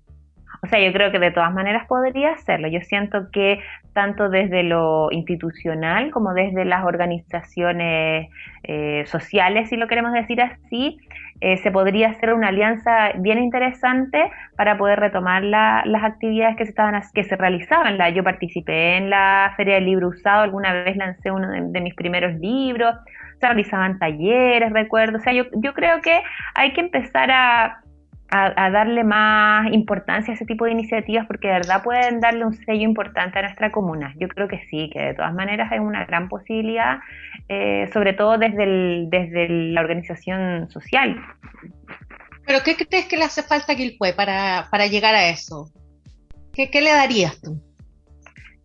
O 0.64 0.66
sea, 0.66 0.80
yo 0.80 0.94
creo 0.94 1.12
que 1.12 1.18
de 1.18 1.30
todas 1.30 1.52
maneras 1.52 1.86
podría 1.86 2.32
hacerlo. 2.32 2.68
Yo 2.68 2.80
siento 2.80 3.30
que 3.30 3.60
tanto 3.92 4.30
desde 4.30 4.62
lo 4.62 5.08
institucional 5.12 6.10
como 6.10 6.32
desde 6.32 6.64
las 6.64 6.86
organizaciones 6.86 8.30
eh, 8.62 9.04
sociales, 9.04 9.68
si 9.68 9.76
lo 9.76 9.88
queremos 9.88 10.14
decir 10.14 10.40
así, 10.40 10.96
eh, 11.42 11.58
se 11.58 11.70
podría 11.70 12.08
hacer 12.08 12.32
una 12.32 12.48
alianza 12.48 13.12
bien 13.16 13.38
interesante 13.40 14.30
para 14.56 14.78
poder 14.78 15.00
retomar 15.00 15.44
las 15.44 16.02
actividades 16.02 16.56
que 16.56 16.64
se 16.64 16.70
estaban 16.70 16.98
que 17.12 17.24
se 17.24 17.36
realizaban. 17.36 17.98
La, 17.98 18.08
yo 18.08 18.24
participé 18.24 18.96
en 18.96 19.10
la 19.10 19.52
Feria 19.58 19.74
del 19.74 19.84
Libro 19.84 20.08
Usado, 20.08 20.44
alguna 20.44 20.72
vez 20.72 20.96
lancé 20.96 21.30
uno 21.30 21.50
de 21.50 21.80
mis 21.82 21.94
primeros 21.94 22.34
libros 22.40 22.94
se 23.38 23.46
realizaban 23.46 23.98
talleres, 23.98 24.72
recuerdo. 24.72 25.18
O 25.18 25.20
sea, 25.20 25.32
yo, 25.32 25.44
yo 25.56 25.74
creo 25.74 26.00
que 26.00 26.22
hay 26.54 26.72
que 26.72 26.80
empezar 26.80 27.30
a, 27.30 27.83
a, 28.36 28.70
darle 28.70 29.04
más 29.04 29.72
importancia 29.72 30.32
a 30.32 30.34
ese 30.34 30.44
tipo 30.44 30.64
de 30.64 30.72
iniciativas 30.72 31.26
porque 31.26 31.46
de 31.46 31.54
verdad 31.54 31.82
pueden 31.84 32.20
darle 32.20 32.44
un 32.44 32.54
sello 32.54 32.82
importante 32.82 33.38
a 33.38 33.42
nuestra 33.42 33.70
comuna. 33.70 34.12
Yo 34.18 34.26
creo 34.28 34.48
que 34.48 34.60
sí, 34.70 34.90
que 34.92 35.00
de 35.00 35.14
todas 35.14 35.32
maneras 35.34 35.70
hay 35.70 35.78
una 35.78 36.04
gran 36.04 36.28
posibilidad, 36.28 36.98
eh, 37.48 37.88
sobre 37.92 38.12
todo 38.12 38.36
desde, 38.36 38.64
el, 38.64 39.06
desde 39.08 39.48
la 39.48 39.80
organización 39.80 40.68
social. 40.70 41.20
¿Pero 42.44 42.58
qué 42.64 42.74
crees 42.76 43.06
que 43.06 43.16
le 43.16 43.24
hace 43.24 43.42
falta 43.42 43.72
a 43.72 43.76
Quilpue 43.76 44.12
para, 44.14 44.66
para 44.70 44.86
llegar 44.88 45.14
a 45.14 45.28
eso? 45.28 45.70
¿Qué, 46.52 46.70
¿Qué 46.70 46.80
le 46.80 46.90
darías 46.90 47.40
tú? 47.40 47.62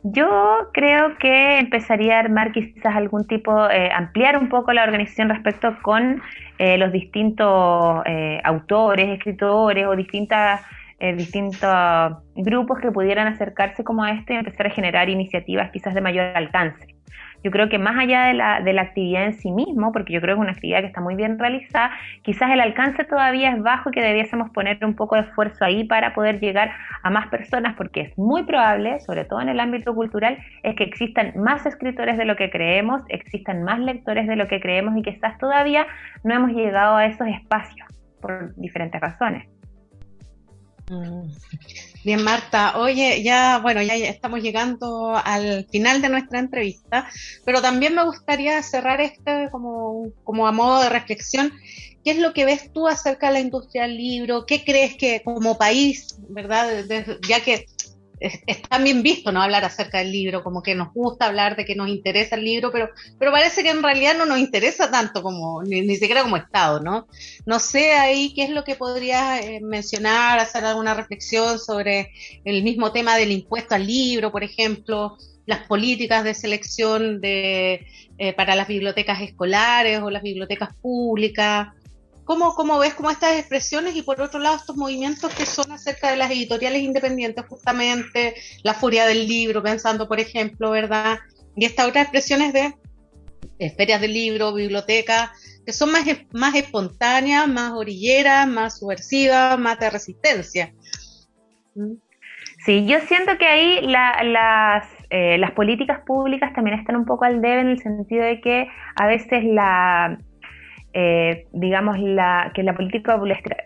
Yo 0.02 0.70
creo 0.74 1.18
que 1.20 1.60
empezaría 1.60 2.16
a 2.16 2.20
armar 2.20 2.54
quizás 2.54 2.96
algún 2.96 3.28
tipo, 3.28 3.70
eh, 3.70 3.92
ampliar 3.94 4.38
un 4.38 4.50
poco 4.50 4.74
la 4.74 4.84
organización 4.84 5.30
respecto 5.30 5.78
con 5.82 6.22
eh, 6.60 6.78
los 6.78 6.92
distintos 6.92 8.04
eh, 8.06 8.40
autores, 8.44 9.10
escritores 9.10 9.88
o 9.88 9.96
distintas, 9.96 10.62
distintos 11.00 12.18
grupos 12.36 12.80
que 12.80 12.92
pudieran 12.92 13.28
acercarse 13.28 13.86
como 13.86 14.04
a 14.04 14.12
este 14.12 14.34
y 14.34 14.36
empezar 14.36 14.68
a 14.68 14.70
generar 14.70 15.08
iniciativas 15.08 15.72
quizás 15.72 15.94
de 15.94 16.02
mayor 16.02 16.26
alcance. 16.36 16.88
Yo 17.44 17.52
creo 17.52 17.70
que 17.70 17.78
más 17.78 17.98
allá 17.98 18.26
de 18.26 18.34
la, 18.34 18.62
de 18.62 18.74
la 18.74 18.82
actividad 18.84 19.26
en 19.26 19.34
sí 19.34 19.52
mismo, 19.52 19.92
porque 19.92 20.14
yo 20.14 20.22
creo 20.22 20.36
que 20.36 20.40
es 20.40 20.44
una 20.44 20.52
actividad 20.52 20.82
que 20.82 20.88
está 20.88 21.02
muy 21.02 21.16
bien 21.16 21.40
realizada, 21.40 21.92
quizás 22.22 22.52
el 22.52 22.60
alcance 22.60 23.04
todavía 23.06 23.52
es 23.52 23.62
bajo 23.62 23.90
y 23.90 23.94
que 23.94 24.02
debiésemos 24.02 24.50
poner 24.52 24.84
un 24.84 24.96
poco 24.96 25.16
de 25.16 25.22
esfuerzo 25.22 25.66
ahí 25.66 25.84
para 25.84 26.14
poder 26.14 26.40
llegar 26.40 26.72
a 27.04 27.10
más 27.10 27.28
personas, 27.28 27.76
porque 27.76 28.02
es 28.02 28.18
muy 28.18 28.44
probable, 28.44 29.00
sobre 29.00 29.26
todo 29.26 29.42
en 29.42 29.50
el 29.50 29.60
ámbito 29.60 29.96
cultural, 29.96 30.38
es 30.64 30.76
que 30.76 30.84
existan 30.84 31.34
más 31.36 31.66
escritores 31.66 32.18
de 32.18 32.26
lo 32.26 32.36
que 32.36 32.50
creemos, 32.50 33.02
existan 33.10 33.64
más 33.64 33.80
lectores 33.80 34.28
de 34.28 34.36
lo 34.36 34.48
que 34.48 34.60
creemos 34.60 34.98
y 34.98 35.02
quizás 35.02 35.38
todavía 35.38 35.88
no 36.24 36.36
hemos 36.36 36.52
llegado 36.52 36.98
a 36.98 37.06
esos 37.06 37.28
espacios 37.28 37.88
por 38.22 38.54
diferentes 38.56 39.00
razones. 39.00 39.59
Mm. 40.90 41.30
Bien, 42.04 42.24
Marta. 42.24 42.78
Oye, 42.80 43.22
ya, 43.24 43.60
bueno, 43.60 43.82
ya 43.82 43.96
estamos 43.96 44.42
llegando 44.42 45.16
al 45.16 45.66
final 45.70 46.02
de 46.02 46.10
nuestra 46.10 46.40
entrevista, 46.40 47.08
pero 47.46 47.62
también 47.62 47.94
me 47.94 48.04
gustaría 48.04 48.62
cerrar 48.64 49.00
esto 49.00 49.32
como, 49.52 50.12
como 50.24 50.48
a 50.48 50.52
modo 50.52 50.82
de 50.82 50.90
reflexión. 50.90 51.54
¿Qué 52.04 52.12
es 52.12 52.18
lo 52.18 52.34
que 52.34 52.46
ves 52.46 52.72
tú 52.74 52.88
acerca 52.88 53.28
de 53.28 53.34
la 53.34 53.40
industria 53.42 53.84
del 53.84 53.98
libro? 53.98 54.46
¿Qué 54.46 54.64
crees 54.64 54.96
que 54.96 55.22
como 55.24 55.58
país, 55.58 56.18
verdad, 56.30 56.86
ya 57.28 57.42
que 57.42 57.66
es, 58.20 58.62
también 58.64 59.02
visto 59.02 59.32
no 59.32 59.42
hablar 59.42 59.64
acerca 59.66 60.00
del 60.00 60.12
libro, 60.12 60.44
como 60.44 60.62
que 60.62 60.76
nos 60.76 60.94
gusta 60.94 61.26
hablar 61.26 61.56
de 61.56 61.66
que 61.66 61.76
nos 61.76 61.90
interesa 61.90 62.36
el 62.36 62.44
libro, 62.44 62.72
pero, 62.72 62.90
pero 63.18 63.32
parece 63.32 63.64
que 63.64 63.70
en 63.70 63.82
realidad 63.82 64.18
no 64.18 64.26
nos 64.26 64.40
interesa 64.40 64.92
tanto 64.92 65.22
como, 65.22 65.64
ni, 65.64 65.96
siquiera 65.96 66.24
como 66.24 66.38
Estado, 66.38 66.80
¿no? 66.80 67.08
No 67.46 67.60
sé 67.60 67.94
ahí 67.94 68.34
qué 68.34 68.44
es 68.44 68.50
lo 68.50 68.64
que 68.64 68.76
podrías 68.76 69.44
eh, 69.44 69.60
mencionar, 69.62 70.40
hacer 70.40 70.66
alguna 70.66 70.94
reflexión 70.94 71.60
sobre 71.60 72.12
el 72.46 72.64
mismo 72.64 72.92
tema 72.92 73.16
del 73.16 73.32
impuesto 73.32 73.76
al 73.76 73.88
libro, 73.88 74.32
por 74.32 74.44
ejemplo, 74.44 75.18
las 75.46 75.66
políticas 75.66 76.24
de 76.24 76.36
selección 76.36 77.22
de, 77.22 77.88
eh, 78.18 78.34
para 78.34 78.56
las 78.56 78.68
bibliotecas 78.68 79.22
escolares 79.22 80.00
o 80.02 80.10
las 80.10 80.22
bibliotecas 80.22 80.76
públicas. 80.76 81.70
¿Cómo, 82.30 82.54
¿Cómo, 82.54 82.78
ves 82.78 82.94
como 82.94 83.10
estas 83.10 83.40
expresiones 83.40 83.96
y 83.96 84.04
por 84.04 84.22
otro 84.22 84.40
lado 84.40 84.58
estos 84.58 84.78
movimientos 84.78 85.34
que 85.34 85.48
son 85.48 85.72
acerca 85.72 86.12
de 86.12 86.18
las 86.18 86.30
editoriales 86.30 86.84
independientes 86.84 87.44
justamente, 87.48 88.36
la 88.62 88.76
furia 88.76 89.08
del 89.08 89.28
libro, 89.28 89.64
pensando 89.64 90.08
por 90.08 90.20
ejemplo, 90.20 90.70
¿verdad? 90.70 91.18
Y 91.56 91.66
estas 91.66 91.88
otras 91.88 92.04
expresiones 92.04 92.54
de 92.54 92.76
ferias 93.76 94.00
del 94.00 94.14
libro, 94.14 94.54
bibliotecas, 94.54 95.32
que 95.66 95.74
son 95.74 95.92
más, 95.92 96.04
más 96.32 96.54
espontáneas, 96.54 97.48
más 97.48 97.72
orilleras, 97.72 98.48
más 98.48 98.78
subversivas, 98.78 99.58
más 99.58 99.80
de 99.80 99.90
resistencia. 99.90 100.72
¿Mm? 101.74 101.94
Sí, 102.64 102.86
yo 102.86 103.00
siento 103.08 103.40
que 103.40 103.48
ahí 103.48 103.82
las, 103.88 104.86
eh, 105.10 105.40
las 105.40 105.54
políticas 105.54 106.02
públicas 106.06 106.54
también 106.54 106.78
están 106.78 106.96
un 106.96 107.06
poco 107.06 107.26
al 107.26 107.42
debe 107.42 107.62
en 107.62 107.70
el 107.70 107.80
sentido 107.82 108.24
de 108.24 108.40
que 108.40 108.68
a 108.98 109.08
veces 109.08 109.44
la, 109.46 110.20
eh, 110.94 111.46
digamos, 111.52 112.00
la, 112.00 112.52
que 112.54 112.64
la 112.64 112.74
política 112.74 113.20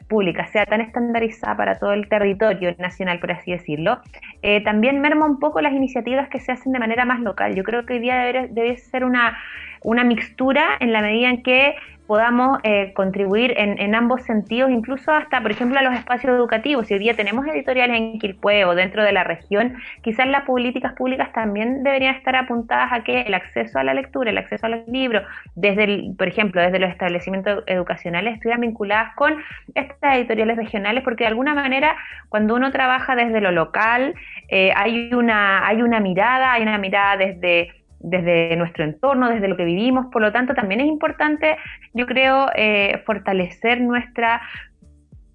pública 0.08 0.48
sea 0.48 0.66
tan 0.66 0.82
estandarizada 0.82 1.56
para 1.56 1.80
todo 1.80 1.94
el 1.94 2.08
territorio 2.10 2.76
nacional, 2.80 3.20
por 3.20 3.32
así 3.32 3.52
decirlo, 3.52 4.00
eh, 4.42 4.62
también 4.64 5.00
merma 5.00 5.26
un 5.26 5.40
poco 5.40 5.62
las 5.62 5.74
iniciativas 5.74 6.28
que 6.30 6.40
se 6.40 6.52
hacen 6.52 6.74
de 6.74 6.80
manera 6.80 7.06
más 7.06 7.22
local. 7.22 7.56
Yo 7.56 7.64
creo 7.64 7.86
que 7.86 7.94
hoy 7.94 8.00
día 8.00 8.18
debe, 8.18 8.48
debe 8.50 8.78
ser 8.78 9.06
una, 9.06 9.38
una 9.84 10.04
mixtura 10.04 10.78
en 10.80 10.92
la 10.92 11.02
medida 11.02 11.30
en 11.30 11.44
que 11.44 11.76
podamos 12.08 12.60
eh, 12.64 12.92
contribuir 12.94 13.54
en, 13.58 13.96
ambos 13.96 14.24
sentidos, 14.24 14.72
incluso 14.72 15.12
hasta, 15.12 15.42
por 15.42 15.52
ejemplo, 15.52 15.80
a 15.80 15.84
los 15.84 15.94
espacios 15.94 16.34
educativos. 16.34 16.88
Si 16.88 16.94
hoy 16.94 17.00
día 17.00 17.16
tenemos 17.16 17.46
editoriales 17.48 17.98
en 17.98 18.20
Quilpue 18.20 18.66
o 18.66 18.76
dentro 18.76 19.04
de 19.04 19.12
la 19.12 19.24
región, 19.24 19.76
quizás 20.02 20.28
las 20.28 20.44
políticas 20.44 20.94
públicas 20.94 21.32
también 21.32 21.84
deberían 21.84 22.16
estar 22.16 22.36
apuntadas 22.36 22.92
a 22.92 23.04
que 23.04 23.22
el 23.22 23.34
acceso 23.34 23.80
a 23.80 23.84
la 23.84 23.94
lectura, 23.94 24.32
el 24.32 24.38
acceso 24.38 24.66
a 24.66 24.70
los 24.70 24.88
libros, 24.88 25.24
desde, 25.56 26.12
por 26.18 26.28
ejemplo, 26.28 26.62
desde 26.62 26.80
los 26.80 26.90
establecimientos 26.90 27.64
educacionales, 27.68 28.36
estuvieran 28.36 28.62
vinculadas 28.62 29.16
con 29.16 29.38
estas 29.74 30.18
editoriales 30.18 30.58
regionales, 30.58 31.04
porque 31.04 31.24
de 31.24 31.30
alguna 31.30 31.54
manera, 31.56 31.96
cuando 32.30 32.56
uno 32.56 32.72
trabaja 32.72 33.16
desde 33.16 33.40
lo 33.40 33.52
local, 33.52 34.14
eh, 34.50 34.72
hay, 34.76 35.14
una, 35.14 35.66
hay 35.66 35.82
una 35.82 36.00
mirada, 36.00 36.54
hay 36.54 36.64
una 36.64 36.78
mirada 36.78 37.18
desde 37.18 37.83
desde 38.04 38.56
nuestro 38.58 38.84
entorno, 38.84 39.30
desde 39.30 39.48
lo 39.48 39.58
que 39.58 39.66
vivimos. 39.66 40.08
Por 40.12 40.22
lo 40.22 40.32
tanto, 40.32 40.54
también 40.54 40.82
es 40.82 40.88
importante, 40.88 41.58
yo 41.94 42.06
creo, 42.06 42.50
eh, 42.56 43.02
fortalecer 43.06 43.82
nuestra 43.82 44.42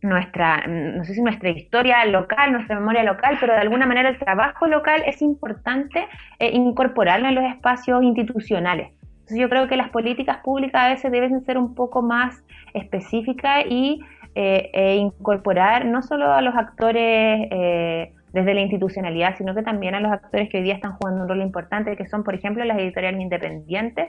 nuestra, 0.01 0.65
no 0.67 1.05
sé 1.05 1.15
si 1.15 1.23
nuestra 1.23 1.51
historia 1.51 2.05
local, 2.05 2.53
nuestra 2.53 2.79
memoria 2.79 3.03
local, 3.03 3.37
pero 3.41 3.55
de 3.55 3.61
alguna 3.61 3.85
manera 3.85 4.09
el 4.11 4.19
trabajo 4.19 4.69
local 4.69 5.03
es 5.07 5.21
importante 5.23 6.07
eh, 6.39 6.51
incorporarlo 6.53 7.29
en 7.29 7.35
los 7.35 7.45
espacios 7.45 8.03
institucionales. 8.05 8.93
Entonces 9.03 9.39
yo 9.39 9.49
creo 9.49 9.69
que 9.69 9.77
las 9.77 9.91
políticas 9.91 10.39
públicas 10.39 10.83
a 10.83 10.89
veces 10.89 11.11
deben 11.11 11.45
ser 11.45 11.59
un 11.59 11.75
poco 11.75 12.01
más 12.01 12.45
específicas 12.75 13.65
y 13.69 14.01
eh, 14.35 14.71
e 14.73 14.97
incorporar 14.97 15.85
no 15.85 16.01
solo 16.03 16.33
a 16.33 16.41
los 16.43 16.55
actores 16.55 17.49
eh, 17.51 18.13
desde 18.33 18.55
la 18.55 18.61
institucionalidad, 18.61 19.37
sino 19.37 19.55
que 19.55 19.63
también 19.63 19.95
a 19.95 20.01
los 20.01 20.13
actores 20.13 20.49
que 20.51 20.59
hoy 20.59 20.65
día 20.65 20.75
están 20.75 20.93
jugando 20.93 21.23
un 21.23 21.29
rol 21.29 21.43
importante, 21.43 21.97
que 21.97 22.07
son, 22.07 22.25
por 22.25 22.35
ejemplo, 22.35 22.65
las 22.65 22.79
editoriales 22.79 23.21
independientes, 23.21 24.09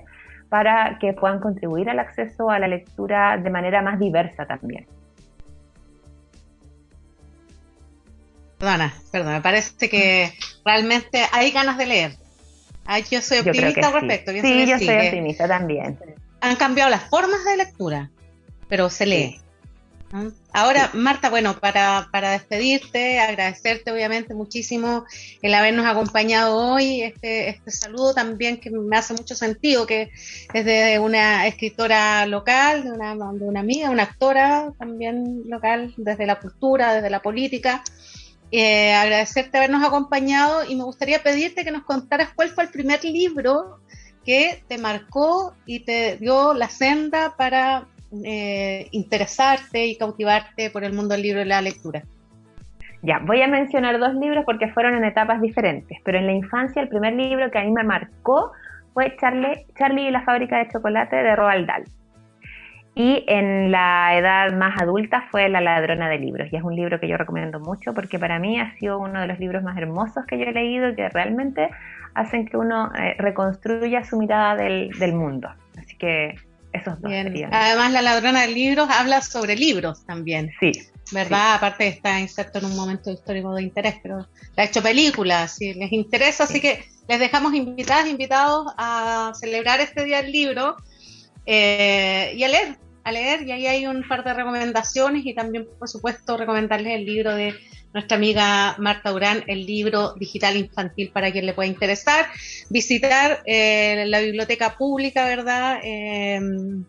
para 0.49 0.97
que 0.99 1.13
puedan 1.13 1.39
contribuir 1.39 1.89
al 1.89 1.99
acceso 1.99 2.49
a 2.49 2.59
la 2.59 2.67
lectura 2.67 3.37
de 3.37 3.49
manera 3.49 3.81
más 3.81 3.99
diversa 3.99 4.45
también. 4.45 4.87
Perdona, 8.57 8.93
perdona, 9.11 9.35
me 9.35 9.41
parece 9.41 9.89
que 9.89 10.33
realmente 10.65 11.23
hay 11.31 11.51
ganas 11.51 11.77
de 11.77 11.85
leer. 11.85 12.11
yo 13.09 13.21
soy 13.21 13.39
optimista 13.39 13.87
al 13.87 13.93
respecto. 13.93 14.31
Sí, 14.31 14.65
yo 14.67 14.77
soy 14.77 15.07
optimista 15.07 15.47
también. 15.47 15.97
Han 16.41 16.55
cambiado 16.57 16.89
las 16.89 17.03
formas 17.09 17.45
de 17.45 17.57
lectura, 17.57 18.09
pero 18.67 18.89
se 18.89 19.05
lee. 19.05 19.39
Ahora, 20.51 20.89
Marta, 20.93 21.29
bueno, 21.29 21.59
para, 21.59 22.09
para 22.11 22.31
despedirte, 22.31 23.19
agradecerte 23.19 23.91
obviamente 23.91 24.33
muchísimo 24.33 25.05
el 25.43 25.53
habernos 25.53 25.85
acompañado 25.85 26.57
hoy, 26.57 27.03
este, 27.03 27.49
este 27.49 27.69
saludo 27.69 28.15
también 28.15 28.59
que 28.59 28.71
me 28.71 28.97
hace 28.97 29.13
mucho 29.13 29.35
sentido, 29.35 29.85
que 29.85 30.09
es 30.53 30.65
de 30.65 30.97
una 30.97 31.45
escritora 31.45 32.25
local, 32.25 32.83
de 32.83 32.91
una, 32.91 33.15
de 33.15 33.45
una 33.45 33.59
amiga, 33.59 33.91
una 33.91 34.03
actora 34.03 34.73
también 34.79 35.43
local, 35.47 35.93
desde 35.97 36.25
la 36.25 36.39
cultura, 36.39 36.95
desde 36.95 37.11
la 37.11 37.21
política. 37.21 37.83
Eh, 38.51 38.93
agradecerte 38.93 39.57
habernos 39.57 39.83
acompañado 39.83 40.65
y 40.67 40.75
me 40.75 40.83
gustaría 40.83 41.21
pedirte 41.21 41.63
que 41.63 41.71
nos 41.71 41.83
contaras 41.83 42.29
cuál 42.33 42.49
fue 42.49 42.63
el 42.63 42.71
primer 42.71 43.03
libro 43.03 43.79
que 44.25 44.63
te 44.67 44.79
marcó 44.79 45.53
y 45.67 45.81
te 45.81 46.17
dio 46.17 46.55
la 46.55 46.67
senda 46.67 47.35
para 47.37 47.87
eh, 48.23 48.87
interesarte 48.91 49.85
y 49.85 49.97
cautivarte 49.97 50.69
por 50.69 50.83
el 50.83 50.93
mundo 50.93 51.13
del 51.13 51.23
libro 51.23 51.41
y 51.41 51.45
la 51.45 51.61
lectura? 51.61 52.03
Ya, 53.01 53.19
voy 53.19 53.41
a 53.41 53.47
mencionar 53.47 53.97
dos 53.97 54.13
libros 54.15 54.43
porque 54.45 54.67
fueron 54.69 54.95
en 54.95 55.05
etapas 55.05 55.41
diferentes, 55.41 55.99
pero 56.03 56.17
en 56.17 56.25
la 56.25 56.33
infancia 56.33 56.81
el 56.81 56.89
primer 56.89 57.13
libro 57.13 57.49
que 57.49 57.57
a 57.57 57.63
mí 57.63 57.71
me 57.71 57.83
marcó 57.83 58.51
fue 58.93 59.15
Charlie, 59.19 59.65
Charlie 59.77 60.07
y 60.07 60.11
la 60.11 60.23
fábrica 60.23 60.57
de 60.57 60.67
chocolate 60.67 61.15
de 61.15 61.35
Roald 61.35 61.67
Dahl. 61.67 61.85
Y 62.95 63.23
en 63.27 63.71
la 63.71 64.17
edad 64.17 64.51
más 64.51 64.81
adulta 64.81 65.23
fue 65.31 65.47
La 65.47 65.61
ladrona 65.61 66.09
de 66.09 66.19
libros. 66.19 66.51
Y 66.51 66.57
es 66.57 66.63
un 66.63 66.75
libro 66.75 66.99
que 66.99 67.07
yo 67.07 67.15
recomiendo 67.15 67.61
mucho 67.61 67.93
porque 67.93 68.19
para 68.19 68.39
mí 68.39 68.59
ha 68.59 68.75
sido 68.77 68.99
uno 68.99 69.21
de 69.21 69.27
los 69.27 69.39
libros 69.39 69.63
más 69.63 69.77
hermosos 69.77 70.25
que 70.25 70.37
yo 70.37 70.43
he 70.43 70.51
leído 70.51 70.89
y 70.89 70.95
que 70.95 71.07
realmente 71.07 71.69
hacen 72.13 72.45
que 72.45 72.57
uno 72.57 72.91
eh, 72.95 73.15
reconstruya 73.17 74.03
su 74.03 74.17
mirada 74.17 74.55
del, 74.55 74.89
del 74.99 75.13
mundo. 75.13 75.49
Así 75.77 75.95
que 75.95 76.35
esos 76.73 77.01
dos 77.01 77.11
Además, 77.51 77.91
La 77.91 78.01
ladrona 78.01 78.41
de 78.41 78.49
libros 78.49 78.89
habla 78.89 79.21
sobre 79.21 79.55
libros 79.55 80.05
también. 80.05 80.51
Sí. 80.59 80.71
¿Verdad? 81.11 81.55
Aparte 81.55 81.87
está 81.87 82.19
inserto 82.19 82.59
en 82.59 82.65
un 82.65 82.75
momento 82.75 83.11
histórico 83.11 83.55
de 83.55 83.63
interés, 83.63 83.95
pero 84.03 84.27
ha 84.55 84.63
hecho 84.63 84.83
películas, 84.83 85.55
si 85.55 85.73
les 85.73 85.91
interesa, 85.91 86.43
así 86.43 86.61
que 86.61 86.85
les 87.07 87.19
dejamos 87.19 87.55
invitadas, 87.55 88.07
invitados 88.07 88.71
a 88.77 89.31
celebrar 89.33 89.79
este 89.79 90.05
día 90.05 90.21
del 90.21 90.31
libro 90.31 90.75
eh, 91.47 92.31
y 92.35 92.43
a 92.43 92.47
leer, 92.47 92.77
a 93.03 93.11
leer, 93.11 93.41
y 93.41 93.51
ahí 93.51 93.65
hay 93.65 93.87
un 93.87 94.07
par 94.07 94.23
de 94.23 94.35
recomendaciones 94.35 95.25
y 95.25 95.33
también, 95.33 95.67
por 95.79 95.89
supuesto, 95.89 96.37
recomendarles 96.37 96.93
el 96.93 97.05
libro 97.05 97.33
de 97.33 97.55
nuestra 97.93 98.17
amiga 98.17 98.75
Marta 98.77 99.09
Durán 99.09 99.43
el 99.47 99.65
libro 99.65 100.13
digital 100.13 100.57
infantil 100.57 101.11
para 101.11 101.31
quien 101.31 101.45
le 101.45 101.53
pueda 101.53 101.67
interesar, 101.67 102.27
visitar 102.69 103.41
eh, 103.45 104.05
la 104.07 104.19
biblioteca 104.19 104.77
pública, 104.77 105.25
¿verdad? 105.25 105.79
Eh, 105.83 106.39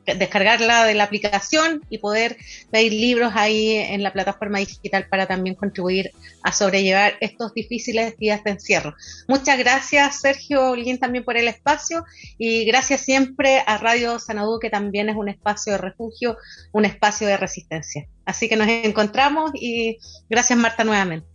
descargarla 0.05 0.85
de 0.85 0.95
la 0.95 1.05
aplicación 1.05 1.83
y 1.89 1.99
poder 1.99 2.37
pedir 2.71 2.93
libros 2.93 3.33
ahí 3.35 3.77
en 3.77 4.03
la 4.03 4.13
plataforma 4.13 4.59
digital 4.59 5.07
para 5.09 5.27
también 5.27 5.55
contribuir 5.55 6.13
a 6.43 6.53
sobrellevar 6.53 7.15
estos 7.21 7.55
difíciles 7.55 8.17
días 8.19 8.45
de 8.45 8.53
encierro. 8.53 8.95
Muchas 9.29 9.59
gracias, 9.59 10.21
Sergio 10.21 10.71
Olguín, 10.71 10.99
también 10.99 11.25
por 11.25 11.37
el 11.37 11.49
espacio 11.49 12.05
y 12.39 12.65
gracias 12.65 13.01
siempre 13.01 13.63
a 13.67 13.79
Radio 13.79 14.19
Sanadú, 14.19 14.59
que 14.59 14.71
también 14.71 15.09
es 15.09 15.17
un 15.17 15.29
espacio 15.29 15.73
de 15.73 15.79
refugio, 15.79 16.37
un 16.73 16.85
espacio 16.85 17.27
de 17.27 17.37
resistencia. 17.37 18.07
Así 18.31 18.49
que 18.49 18.57
nos 18.57 18.69
encontramos 18.69 19.51
y 19.55 19.99
gracias 20.29 20.59
Marta 20.59 20.85
nuevamente. 20.85 21.27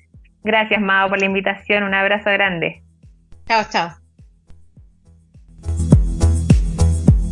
Gracias 0.43 0.81
Mao 0.81 1.09
por 1.09 1.19
la 1.19 1.25
invitación, 1.25 1.83
un 1.83 1.93
abrazo 1.93 2.29
grande. 2.31 2.83
Chao, 3.47 3.63
chao. 3.69 4.04